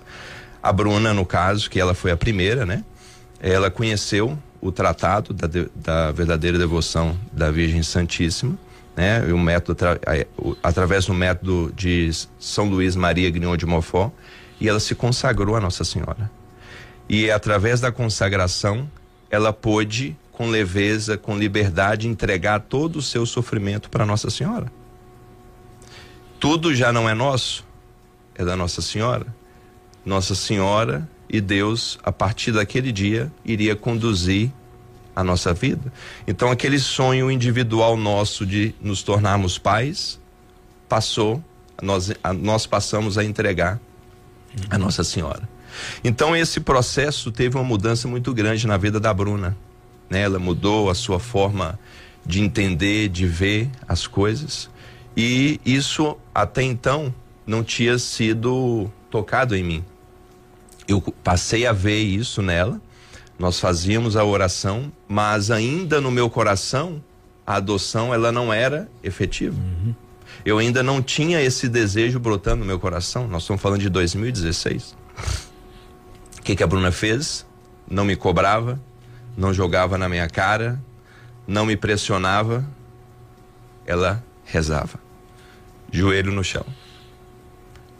[0.62, 2.84] a Bruna, no caso, que ela foi a primeira, né?
[3.40, 8.58] Ela conheceu o tratado da, da verdadeira devoção da Virgem Santíssima,
[8.96, 9.26] né?
[9.28, 9.78] E o método
[10.62, 14.12] através do método de São Luís Maria Grignon de Montfort,
[14.60, 16.30] e ela se consagrou a Nossa Senhora.
[17.10, 18.90] E através da consagração,
[19.30, 24.72] ela pôde com leveza, com liberdade entregar todo o seu sofrimento para Nossa Senhora.
[26.40, 27.66] Tudo já não é nosso,
[28.36, 29.28] é da Nossa Senhora.
[30.04, 34.52] Nossa Senhora e Deus, a partir daquele dia, iria conduzir
[35.22, 35.92] a nossa vida.
[36.28, 40.20] Então, aquele sonho individual nosso de nos tornarmos pais
[40.88, 41.44] passou,
[41.82, 43.80] nós, a, nós passamos a entregar
[44.70, 45.48] a Nossa Senhora.
[46.04, 49.58] Então, esse processo teve uma mudança muito grande na vida da Bruna.
[50.10, 50.22] Né?
[50.22, 51.80] Ela mudou a sua forma
[52.26, 54.70] de entender, de ver as coisas.
[55.16, 57.14] E isso, até então,
[57.48, 59.84] não tinha sido tocado em mim
[60.92, 62.80] eu passei a ver isso nela.
[63.42, 67.04] Nós fazíamos a oração, mas ainda no meu coração
[67.46, 69.60] a adoção ela não era efetiva.
[69.60, 69.96] Uhum.
[70.46, 73.28] Eu ainda não tinha esse desejo brotando no meu coração.
[73.28, 74.96] Nós estamos falando de 2016.
[76.38, 77.44] O que, que a Bruna fez?
[77.90, 78.80] Não me cobrava,
[79.36, 80.80] não jogava na minha cara,
[81.48, 82.64] não me pressionava.
[83.88, 85.00] Ela rezava,
[85.92, 86.66] joelho no chão,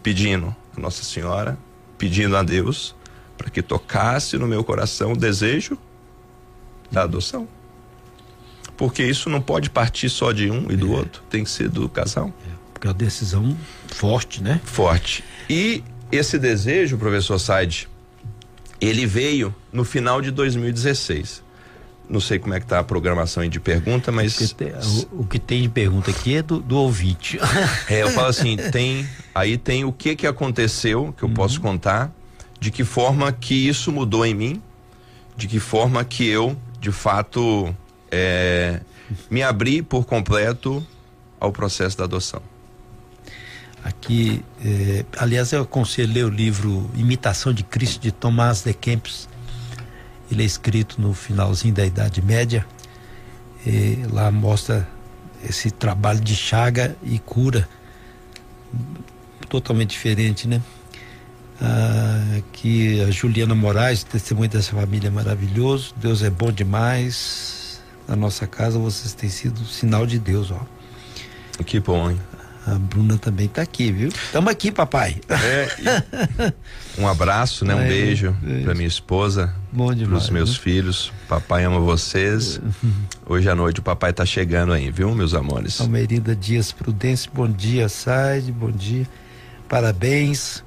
[0.04, 1.58] pedindo a Nossa Senhora
[2.02, 2.96] pedindo a Deus
[3.42, 5.76] para que tocasse no meu coração o desejo
[6.92, 7.48] da adoção.
[8.78, 10.98] Porque isso não pode partir só de um e do é.
[10.98, 12.32] outro, tem que ser do casal.
[12.46, 14.62] É, porque é uma decisão forte, né?
[14.64, 15.24] Forte.
[15.50, 17.88] E esse desejo, professor Said,
[18.80, 21.44] ele veio no final de 2016.
[22.08, 24.36] Não sei como é que tá a programação aí de pergunta, mas.
[24.36, 27.40] O que tem, o, o que tem de pergunta aqui é do, do ouvinte.
[27.88, 31.34] É, eu falo assim, tem Aí tem o que que aconteceu, que eu uhum.
[31.34, 32.12] posso contar,
[32.62, 34.62] de que forma que isso mudou em mim,
[35.36, 37.76] de que forma que eu, de fato,
[38.12, 38.82] é,
[39.32, 40.86] me abri por completo
[41.40, 42.42] ao processo da adoção.
[43.84, 49.28] Aqui, é, aliás, eu aconselho ler o livro Imitação de Cristo de Tomás de Kempis.
[50.32, 52.64] Ele é escrito no finalzinho da Idade Média.
[54.14, 54.88] lá mostra
[55.44, 57.68] esse trabalho de chaga e cura
[59.50, 60.62] totalmente diferente, né?
[61.62, 62.02] Ah,
[62.38, 65.94] Aqui a Juliana Moraes, testemunho dessa família maravilhoso.
[65.98, 67.82] Deus é bom demais.
[68.08, 70.60] Na nossa casa vocês têm sido sinal de Deus, ó.
[71.64, 72.20] Que bom, hein?
[72.66, 74.10] A Bruna também está aqui, viu?
[74.10, 75.20] Estamos aqui, papai.
[75.30, 76.54] É,
[76.98, 77.74] um abraço, né?
[77.74, 80.60] Um Ai, beijo, para minha esposa, para os meus né?
[80.60, 81.12] filhos.
[81.28, 82.62] Papai ama vocês.
[83.26, 85.82] Hoje à noite o papai está chegando aí, viu, meus amores?
[85.82, 89.08] Almerinda Dias Prudêncio, bom dia, Said, bom dia.
[89.68, 90.64] Parabéns.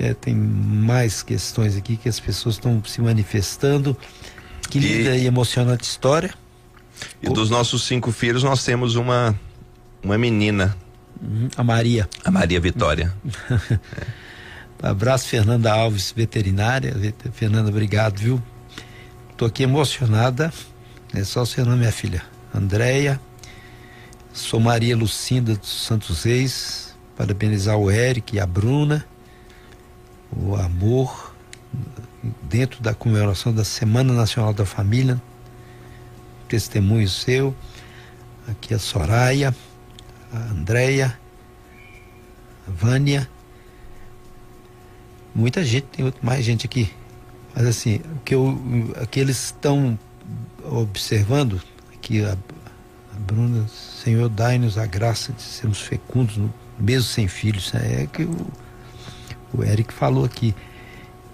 [0.00, 3.96] É, tem mais questões aqui que as pessoas estão se manifestando.
[4.70, 4.80] Que e...
[4.80, 6.32] linda e emocionante história.
[7.22, 9.38] E dos nossos cinco filhos, nós temos uma
[10.02, 10.76] uma menina
[11.22, 11.48] Uhum.
[11.56, 12.08] A Maria.
[12.24, 13.12] A Maria Vitória.
[13.50, 13.78] é.
[14.88, 16.94] Abraço, Fernanda Alves, veterinária.
[17.34, 18.42] Fernanda, obrigado, viu?
[19.36, 20.50] Tô aqui emocionada.
[21.14, 22.22] É só o seu nome, minha filha.
[22.54, 23.20] Andréia.
[24.32, 26.96] Sou Maria Lucinda dos Santos Reis.
[27.14, 29.04] Parabenizar o Eric e a Bruna.
[30.36, 31.34] O amor
[32.42, 35.20] dentro da comemoração da Semana Nacional da Família.
[36.48, 37.54] Testemunho seu.
[38.48, 39.54] Aqui a Soraya
[40.32, 41.18] a Andréia,
[42.66, 43.28] a Vânia,
[45.34, 46.92] muita gente, tem mais gente aqui.
[47.54, 49.98] Mas assim, o que, eu, o que eles estão
[50.64, 51.60] observando,
[51.94, 56.38] aqui a, a Bruna, Senhor, dai-nos a graça de sermos fecundos,
[56.78, 57.72] mesmo sem filhos.
[57.72, 58.02] Né?
[58.02, 58.46] É que o,
[59.52, 60.54] o Eric falou aqui,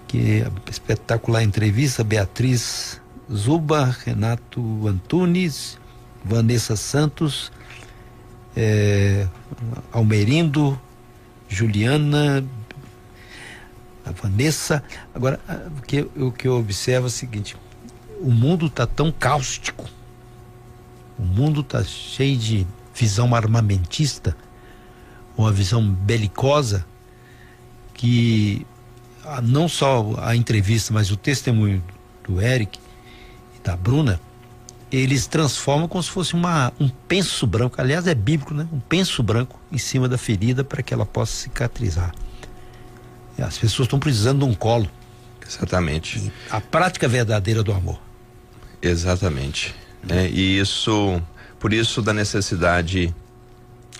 [0.07, 3.01] que a espetacular entrevista, Beatriz
[3.31, 5.77] Zuba, Renato Antunes,
[6.23, 7.51] Vanessa Santos,
[8.55, 9.27] é,
[9.91, 10.79] Almerindo,
[11.47, 12.43] Juliana,
[14.05, 14.83] a Vanessa.
[15.13, 15.39] Agora,
[15.77, 17.57] o que, o que eu observo é o seguinte:
[18.21, 19.85] o mundo está tão cáustico,
[21.19, 24.35] o mundo está cheio de visão armamentista,
[25.37, 26.85] uma visão belicosa,
[27.97, 28.65] que
[29.43, 31.83] não só a entrevista, mas o testemunho
[32.25, 32.79] do Eric
[33.57, 34.21] e da Bruna
[34.91, 38.65] eles transformam como se fosse uma, um penso branco, aliás é bíblico, né?
[38.71, 42.13] Um penso branco em cima da ferida para que ela possa cicatrizar.
[43.37, 44.89] As pessoas estão precisando de um colo.
[45.45, 46.31] Exatamente.
[46.49, 47.99] A prática verdadeira do amor.
[48.81, 49.75] Exatamente.
[50.09, 51.21] É, e isso,
[51.59, 53.13] por isso da necessidade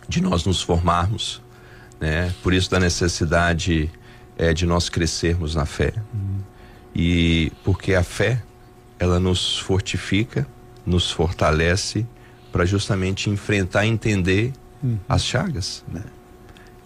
[0.07, 1.41] de nós nos formarmos,
[1.99, 2.33] né?
[2.43, 3.91] Por isso da necessidade
[4.37, 5.93] é, de nós crescermos na fé.
[6.13, 6.39] Hum.
[6.95, 8.41] E porque a fé,
[8.99, 10.47] ela nos fortifica,
[10.85, 12.05] nos fortalece
[12.51, 14.97] para justamente enfrentar e entender uhum.
[15.07, 15.83] as chagas.
[15.87, 16.03] Né?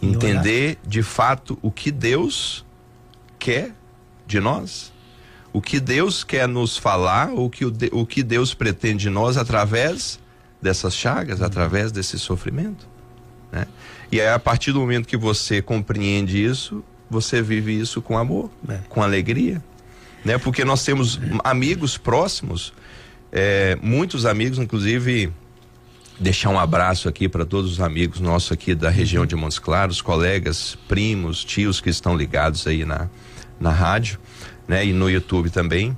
[0.02, 2.65] Entender de fato o que Deus
[3.38, 3.74] quer
[4.26, 4.91] de nós.
[5.54, 9.38] O que Deus quer nos falar, o que, o, o que Deus pretende de nós
[9.38, 10.19] através
[10.62, 11.45] dessas chagas, uhum.
[11.45, 12.88] através desse sofrimento.
[13.52, 13.67] Né?
[14.12, 18.50] E aí, a partir do momento que você compreende isso, você vive isso com amor,
[18.67, 18.80] é.
[18.89, 19.63] com alegria.
[20.24, 20.38] Né?
[20.38, 22.74] Porque nós temos amigos próximos
[23.32, 25.32] é, muitos amigos, inclusive,
[26.19, 30.02] deixar um abraço aqui para todos os amigos nossos aqui da região de Montes Claros,
[30.02, 33.10] colegas, primos, tios que estão ligados aí na,
[33.60, 34.19] na rádio,
[34.67, 34.86] né?
[34.86, 35.97] E no YouTube também.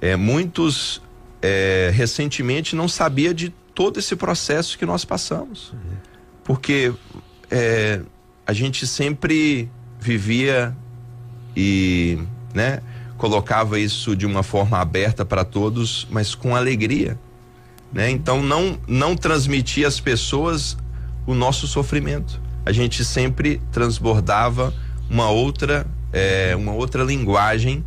[0.00, 1.00] É, muitos
[1.40, 5.72] é, recentemente não sabia de todo esse processo que nós passamos.
[6.44, 6.92] Porque
[7.54, 8.00] é,
[8.44, 10.76] a gente sempre vivia
[11.56, 12.18] e,
[12.52, 12.82] né?
[13.16, 17.18] colocava isso de uma forma aberta para todos, mas com alegria,
[17.92, 18.10] né?
[18.10, 20.76] Então não não transmitia às pessoas
[21.26, 22.40] o nosso sofrimento.
[22.66, 24.74] A gente sempre transbordava
[25.08, 27.84] uma outra é, uma outra linguagem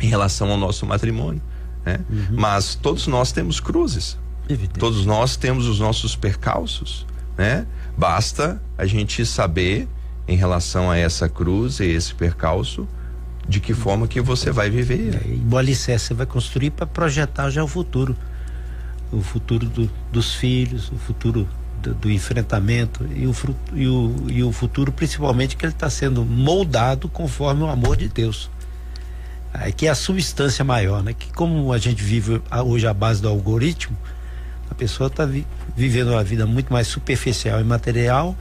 [0.00, 1.42] em relação ao nosso matrimônio,
[1.84, 2.00] né?
[2.08, 2.28] Uhum.
[2.32, 4.18] Mas todos nós temos cruzes.
[4.48, 4.80] Evidente.
[4.80, 7.06] Todos nós temos os nossos percalços,
[7.40, 7.66] né?
[7.96, 9.88] Basta a gente saber
[10.28, 12.86] em relação a essa cruz e esse percalço
[13.48, 15.14] de que forma que você vai viver.
[15.14, 18.14] É, o alicerce você vai construir para projetar já o futuro.
[19.10, 21.48] O futuro do, dos filhos, o futuro
[21.82, 23.34] do, do enfrentamento e o,
[23.72, 28.08] e, o, e o futuro principalmente que ele está sendo moldado conforme o amor de
[28.08, 28.50] Deus.
[29.54, 31.14] É, que é a substância maior, né?
[31.14, 33.96] Que como a gente vive hoje à base do algoritmo,
[34.70, 35.46] a pessoa está vi,
[35.76, 38.36] vivendo uma vida muito mais superficial e material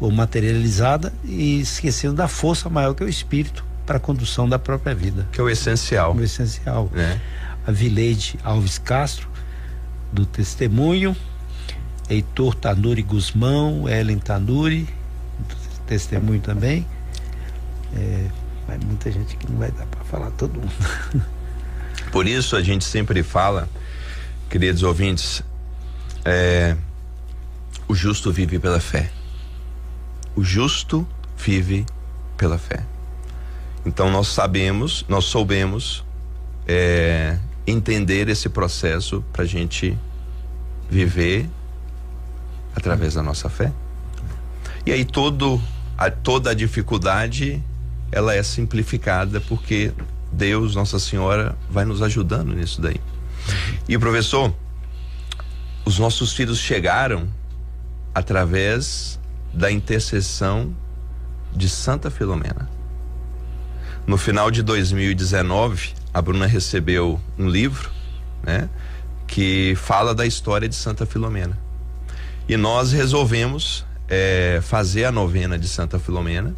[0.00, 4.58] ou materializada e esquecendo da força maior que é o espírito para a condução da
[4.58, 5.26] própria vida.
[5.32, 6.14] Que é o essencial.
[6.14, 6.90] O essencial.
[6.94, 7.18] É.
[7.66, 9.28] A Vileide Alves Castro,
[10.12, 11.16] do Testemunho,
[12.08, 14.88] Heitor Tanuri Guzmão, Ellen Tanuri,
[15.38, 15.56] do
[15.86, 16.86] Testemunho também.
[17.96, 18.26] É,
[18.68, 21.24] mas muita gente que não vai dar para falar todo mundo.
[22.10, 23.68] Por isso a gente sempre fala,
[24.48, 25.42] queridos ouvintes,
[26.24, 26.76] é,
[27.86, 29.10] o justo vive pela fé.
[30.34, 31.06] O justo
[31.36, 31.84] vive
[32.36, 32.82] pela fé.
[33.84, 36.04] Então nós sabemos, nós soubemos
[36.66, 39.96] é, entender esse processo para a gente
[40.88, 41.48] viver
[42.74, 43.72] através da nossa fé.
[44.86, 45.60] E aí todo,
[45.96, 47.62] a, toda a dificuldade
[48.10, 49.92] ela é simplificada porque
[50.32, 53.00] Deus, Nossa Senhora, vai nos ajudando nisso daí.
[53.88, 54.54] E professor,
[55.84, 57.28] os nossos filhos chegaram
[58.14, 59.18] através
[59.52, 60.74] da intercessão
[61.54, 62.68] de Santa Filomena.
[64.06, 67.90] No final de 2019, a Bruna recebeu um livro,
[68.42, 68.68] né,
[69.26, 71.58] que fala da história de Santa Filomena.
[72.48, 76.54] E nós resolvemos é, fazer a novena de Santa Filomena.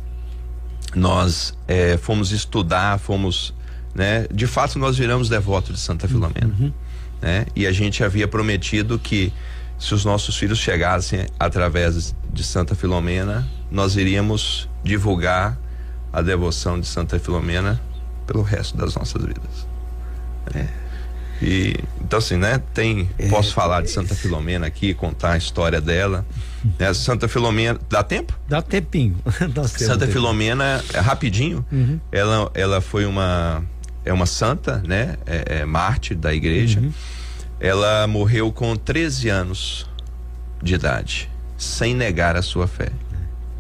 [0.95, 3.55] Nós é, fomos estudar, fomos,
[3.95, 6.73] né, de fato nós viramos devotos de Santa Filomena, uhum.
[7.21, 7.47] Né?
[7.55, 9.33] E a gente havia prometido que
[9.79, 15.59] se os nossos filhos chegassem através de Santa Filomena, nós iríamos divulgar
[16.13, 17.81] a devoção de Santa Filomena
[18.27, 19.67] pelo resto das nossas vidas.
[20.55, 20.67] É.
[21.43, 22.63] E então assim, né?
[22.73, 26.25] Tem, é, posso falar de Santa Filomena aqui, contar a história dela.
[26.79, 26.95] Né?
[26.95, 28.39] Santa Filomena, dá tempo?
[28.49, 29.17] Dá tempinho.
[29.69, 32.01] Santa Filomena, é, rapidinho, uhum.
[32.11, 33.63] ela, ela foi uma
[34.07, 35.17] é uma santa, né?
[35.27, 36.81] É, é mártir da igreja.
[36.81, 36.93] Uhum.
[37.59, 39.87] Ela morreu com 13 anos
[40.63, 41.29] de idade,
[41.59, 42.91] sem negar a sua fé.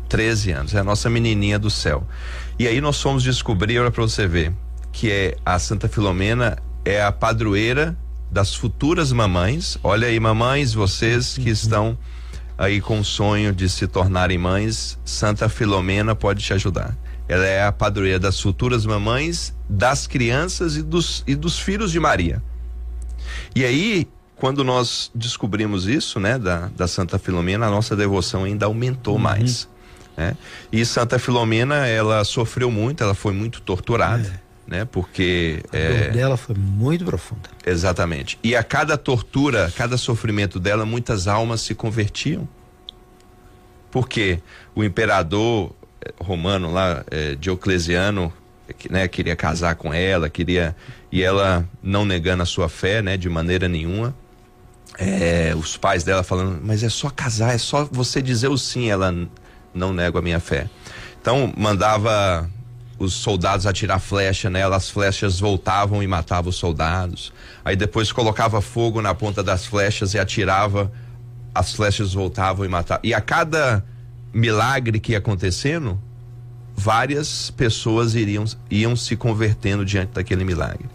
[0.09, 2.07] 13 anos, é a nossa menininha do céu.
[2.59, 4.53] E aí nós fomos descobrir, olha para você ver,
[4.92, 7.97] que é a Santa Filomena é a padroeira
[8.30, 9.76] das futuras mamães.
[9.82, 11.53] Olha aí, mamães, vocês que uhum.
[11.53, 11.99] estão
[12.57, 16.97] aí com o sonho de se tornarem mães, Santa Filomena pode te ajudar.
[17.28, 21.98] Ela é a padroeira das futuras mamães, das crianças e dos, e dos filhos de
[21.98, 22.42] Maria.
[23.54, 28.66] E aí, quando nós descobrimos isso, né, da, da Santa Filomena, a nossa devoção ainda
[28.66, 29.20] aumentou uhum.
[29.20, 29.68] mais.
[30.16, 30.36] Né?
[30.70, 34.42] E Santa Filomena, ela sofreu muito, ela foi muito torturada.
[34.42, 34.46] É.
[34.66, 34.84] Né?
[34.84, 37.48] Porque a é, dor dela foi muito profunda.
[37.64, 38.38] Exatamente.
[38.42, 42.48] E a cada tortura, cada sofrimento dela, muitas almas se convertiam.
[43.90, 44.40] Porque
[44.74, 45.72] o imperador
[46.18, 48.32] romano lá, é, Diocleciano,
[48.90, 50.74] né, queria casar com ela, queria
[51.11, 54.14] e ela não negando a sua fé, né, de maneira nenhuma.
[54.98, 58.88] É, os pais dela falando, mas é só casar, é só você dizer o sim.
[58.88, 59.14] Ela
[59.74, 60.68] não nego a minha fé.
[61.20, 62.48] Então mandava
[62.98, 67.32] os soldados atirar flecha nela, as flechas voltavam e matavam os soldados.
[67.64, 70.90] Aí depois colocava fogo na ponta das flechas e atirava,
[71.54, 73.02] as flechas voltavam e matavam.
[73.04, 73.84] E a cada
[74.32, 76.00] milagre que ia acontecendo,
[76.74, 80.88] várias pessoas iriam iam se convertendo diante daquele milagre.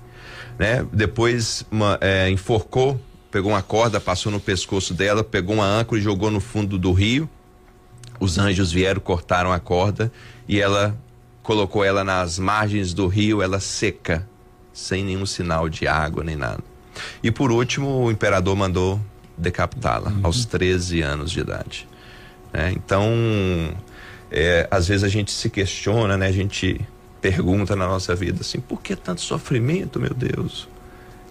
[0.59, 0.85] Né?
[0.93, 3.01] Depois uma, é, enforcou,
[3.31, 6.91] pegou uma corda, passou no pescoço dela, pegou uma âncora e jogou no fundo do
[6.91, 7.29] rio.
[8.19, 10.11] Os anjos vieram, cortaram a corda
[10.47, 10.95] e ela
[11.41, 14.27] colocou ela nas margens do rio, ela seca,
[14.71, 16.63] sem nenhum sinal de água nem nada.
[17.23, 19.01] E por último, o imperador mandou
[19.37, 20.19] decapitá-la uhum.
[20.23, 21.87] aos 13 anos de idade.
[22.53, 23.05] É, então,
[24.31, 26.27] é, às vezes a gente se questiona, né?
[26.27, 26.79] A gente
[27.21, 30.67] pergunta na nossa vida assim, por que tanto sofrimento, meu Deus?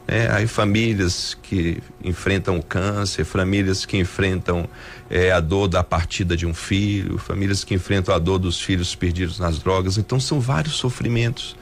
[0.06, 4.68] É, aí famílias que enfrentam o câncer, famílias que enfrentam
[5.08, 8.94] é, a dor da partida de um filho, famílias que enfrentam a dor dos filhos
[8.94, 9.98] perdidos nas drogas.
[9.98, 11.56] Então são vários sofrimentos,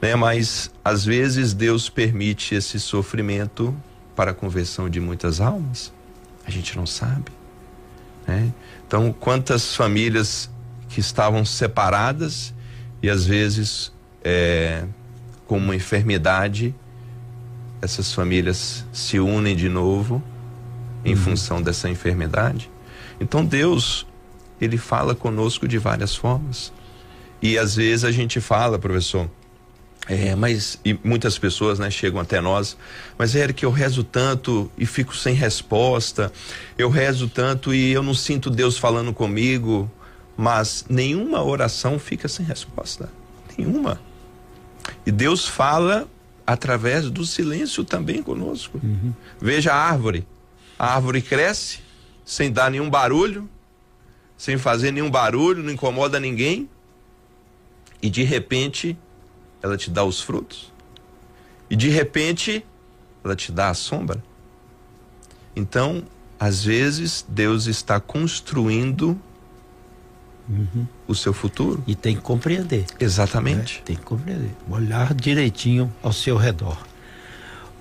[0.00, 0.14] né?
[0.16, 3.76] Mas às vezes Deus permite esse sofrimento
[4.16, 5.92] para a conversão de muitas almas.
[6.46, 7.30] A gente não sabe,
[8.26, 8.50] né?
[8.90, 10.50] Então quantas famílias
[10.88, 12.52] que estavam separadas
[13.00, 13.92] e às vezes
[14.24, 14.82] é,
[15.46, 16.74] com uma enfermidade
[17.80, 20.20] essas famílias se unem de novo
[21.04, 21.20] em uhum.
[21.20, 22.68] função dessa enfermidade.
[23.20, 24.08] Então Deus,
[24.60, 26.72] ele fala conosco de várias formas.
[27.40, 29.30] E às vezes a gente fala, professor,
[30.08, 32.76] é, mas e muitas pessoas, né, chegam até nós,
[33.18, 36.32] mas é que eu rezo tanto e fico sem resposta.
[36.76, 39.90] Eu rezo tanto e eu não sinto Deus falando comigo,
[40.36, 43.10] mas nenhuma oração fica sem resposta.
[43.56, 44.00] Nenhuma.
[45.04, 46.08] E Deus fala
[46.46, 48.80] através do silêncio também conosco.
[48.82, 49.12] Uhum.
[49.40, 50.26] Veja a árvore.
[50.78, 51.80] A árvore cresce
[52.24, 53.48] sem dar nenhum barulho,
[54.36, 56.68] sem fazer nenhum barulho, não incomoda ninguém.
[58.02, 58.96] E de repente,
[59.62, 60.72] ela te dá os frutos.
[61.68, 62.64] E de repente,
[63.24, 64.22] ela te dá a sombra.
[65.54, 66.02] Então,
[66.38, 69.20] às vezes, Deus está construindo
[70.48, 70.86] uhum.
[71.06, 71.82] o seu futuro.
[71.86, 72.86] E tem que compreender.
[72.98, 73.78] Exatamente.
[73.78, 73.82] Né?
[73.84, 74.50] Tem que compreender.
[74.68, 76.78] Olhar direitinho ao seu redor.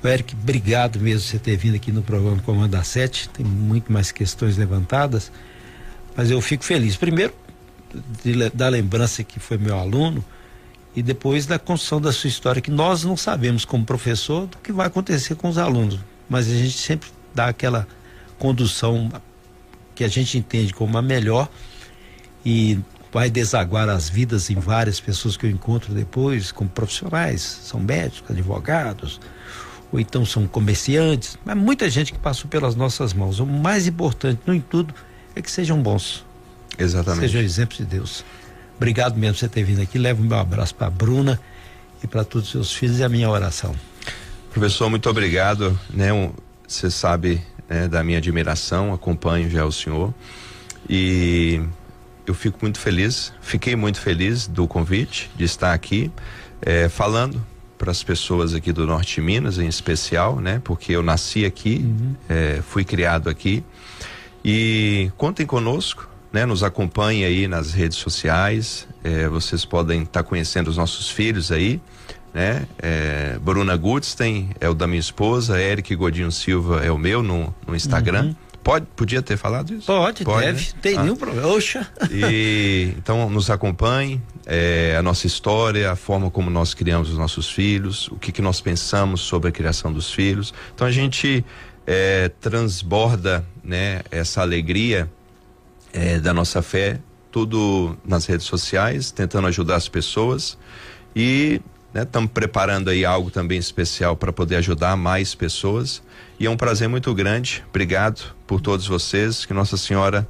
[0.04, 3.28] O Eric, obrigado mesmo por você ter vindo aqui no programa Comando da Sete.
[3.30, 5.32] Tem muito mais questões levantadas,
[6.16, 6.96] mas eu fico feliz.
[6.96, 7.34] Primeiro,
[8.24, 10.24] de, da lembrança que foi meu aluno
[10.96, 14.72] e depois da construção da sua história, que nós não sabemos como professor do que
[14.72, 17.88] vai acontecer com os alunos, mas a gente sempre dá aquela
[18.38, 19.12] condução
[19.94, 21.50] que a gente entende como a melhor
[22.46, 22.80] e
[23.12, 28.32] vai desaguar as vidas em várias pessoas que eu encontro depois, como profissionais, são médicos,
[28.32, 29.20] advogados,
[29.92, 33.40] ou então são comerciantes, mas muita gente que passou pelas nossas mãos.
[33.40, 34.94] O mais importante, no tudo,
[35.36, 36.26] é que sejam bons.
[36.78, 37.22] Exatamente.
[37.22, 38.24] Sejam exemplos de Deus.
[38.80, 39.98] Obrigado mesmo por você ter vindo aqui.
[39.98, 41.38] Levo o meu abraço para a Bruna
[42.02, 43.76] e para todos os seus filhos e a minha oração.
[44.52, 45.78] Professor, muito obrigado.
[45.90, 46.08] Né?
[46.66, 50.14] Você sabe né, da minha admiração, acompanho já o senhor.
[50.90, 51.62] E
[52.26, 56.10] eu fico muito feliz, fiquei muito feliz do convite de estar aqui
[56.62, 57.46] é, falando
[57.78, 60.62] para as pessoas aqui do Norte de Minas, em especial, né?
[60.64, 62.16] Porque eu nasci aqui, uhum.
[62.30, 63.62] é, fui criado aqui.
[64.44, 66.46] E contem conosco, né?
[66.46, 68.88] Nos acompanhem aí nas redes sociais.
[69.04, 71.82] É, vocês podem estar tá conhecendo os nossos filhos aí,
[72.34, 72.68] né?
[72.78, 77.54] É, Bruna Gutstein é o da minha esposa, Eric Godinho Silva é o meu no,
[77.66, 78.26] no Instagram.
[78.26, 78.36] Uhum.
[78.64, 79.88] Pode, podia ter falado isso?
[79.88, 80.62] Pode, Pode deve.
[80.62, 80.68] Né?
[80.82, 81.04] Tem ah.
[81.04, 81.48] nenhum problema.
[81.48, 81.88] Oxa.
[82.12, 87.50] E, então, nos acompanhe, é, a nossa história, a forma como nós criamos os nossos
[87.50, 90.54] filhos, o que, que nós pensamos sobre a criação dos filhos.
[90.76, 91.44] Então, a gente
[91.88, 95.10] é, transborda né, essa alegria
[95.94, 97.00] é, da nossa fé,
[97.32, 100.58] tudo nas redes sociais, tentando ajudar as pessoas
[101.16, 101.62] e
[101.94, 106.02] estamos né, preparando aí algo também especial para poder ajudar mais pessoas.
[106.40, 107.64] E é um prazer muito grande.
[107.70, 109.46] Obrigado por todos vocês.
[109.46, 110.28] Que Nossa Senhora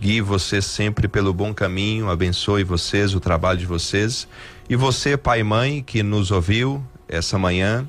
[0.00, 4.28] guie vocês sempre pelo bom caminho, abençoe vocês, o trabalho de vocês.
[4.68, 7.86] E você, pai e mãe, que nos ouviu essa manhã,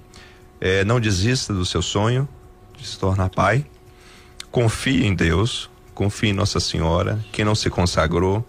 [0.60, 2.28] eh, não desista do seu sonho
[2.78, 3.66] de se tornar pai.
[4.52, 7.24] Confie em Deus, confie em Nossa Senhora.
[7.32, 8.46] Quem não se consagrou,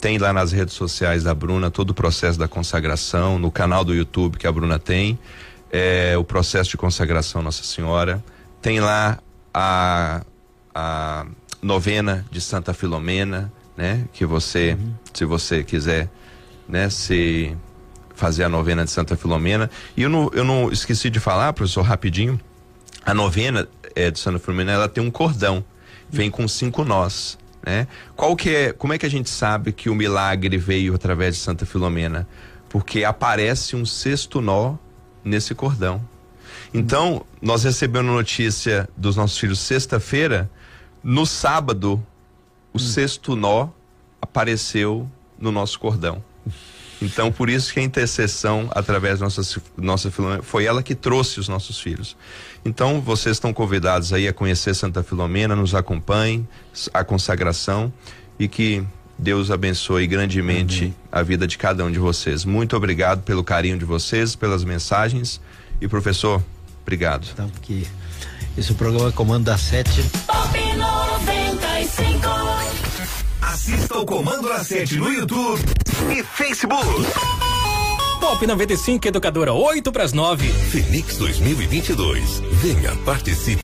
[0.00, 3.94] tem lá nas redes sociais da Bruna todo o processo da consagração, no canal do
[3.94, 5.18] YouTube que a Bruna tem,
[5.70, 8.22] é, o processo de consagração Nossa Senhora.
[8.60, 9.18] Tem lá
[9.52, 10.22] a,
[10.74, 11.26] a
[11.62, 14.04] novena de Santa Filomena, né?
[14.12, 14.94] Que você, uhum.
[15.12, 16.10] se você quiser,
[16.68, 16.90] né?
[16.90, 17.56] Se
[18.14, 19.70] fazer a novena de Santa Filomena.
[19.96, 22.40] E eu não, eu não esqueci de falar, professor, rapidinho.
[23.04, 25.64] A novena é, de Santa Filomena, ela tem um cordão,
[26.10, 27.88] vem com cinco nós né?
[28.14, 31.40] Qual que é, como é que a gente sabe que o milagre veio através de
[31.40, 32.26] Santa Filomena?
[32.68, 34.76] Porque aparece um sexto nó
[35.24, 36.00] nesse cordão.
[36.72, 40.48] Então, nós recebemos notícia dos nossos filhos sexta-feira,
[41.02, 42.04] no sábado,
[42.72, 42.78] o hum.
[42.78, 43.68] sexto nó
[44.22, 46.22] apareceu no nosso cordão.
[47.02, 51.40] Então, por isso que a intercessão através da nossa, nossa Filomena foi ela que trouxe
[51.40, 52.16] os nossos filhos.
[52.66, 56.46] Então, vocês estão convidados aí a conhecer Santa Filomena, nos acompanhem,
[56.92, 57.92] a consagração
[58.40, 58.84] e que
[59.16, 60.94] Deus abençoe grandemente Amém.
[61.12, 62.44] a vida de cada um de vocês.
[62.44, 65.40] Muito obrigado pelo carinho de vocês, pelas mensagens.
[65.80, 66.42] E professor,
[66.82, 67.28] obrigado.
[67.32, 67.86] Então, que
[68.58, 70.02] esse programa é Comando da Sete.
[73.42, 75.62] Assista o Comando da Sete no YouTube
[76.18, 76.84] e Facebook.
[78.20, 80.46] Pop 95 Educadora 8 para as 9.
[80.48, 82.40] Fenix 2022.
[82.62, 83.46] Venha participar.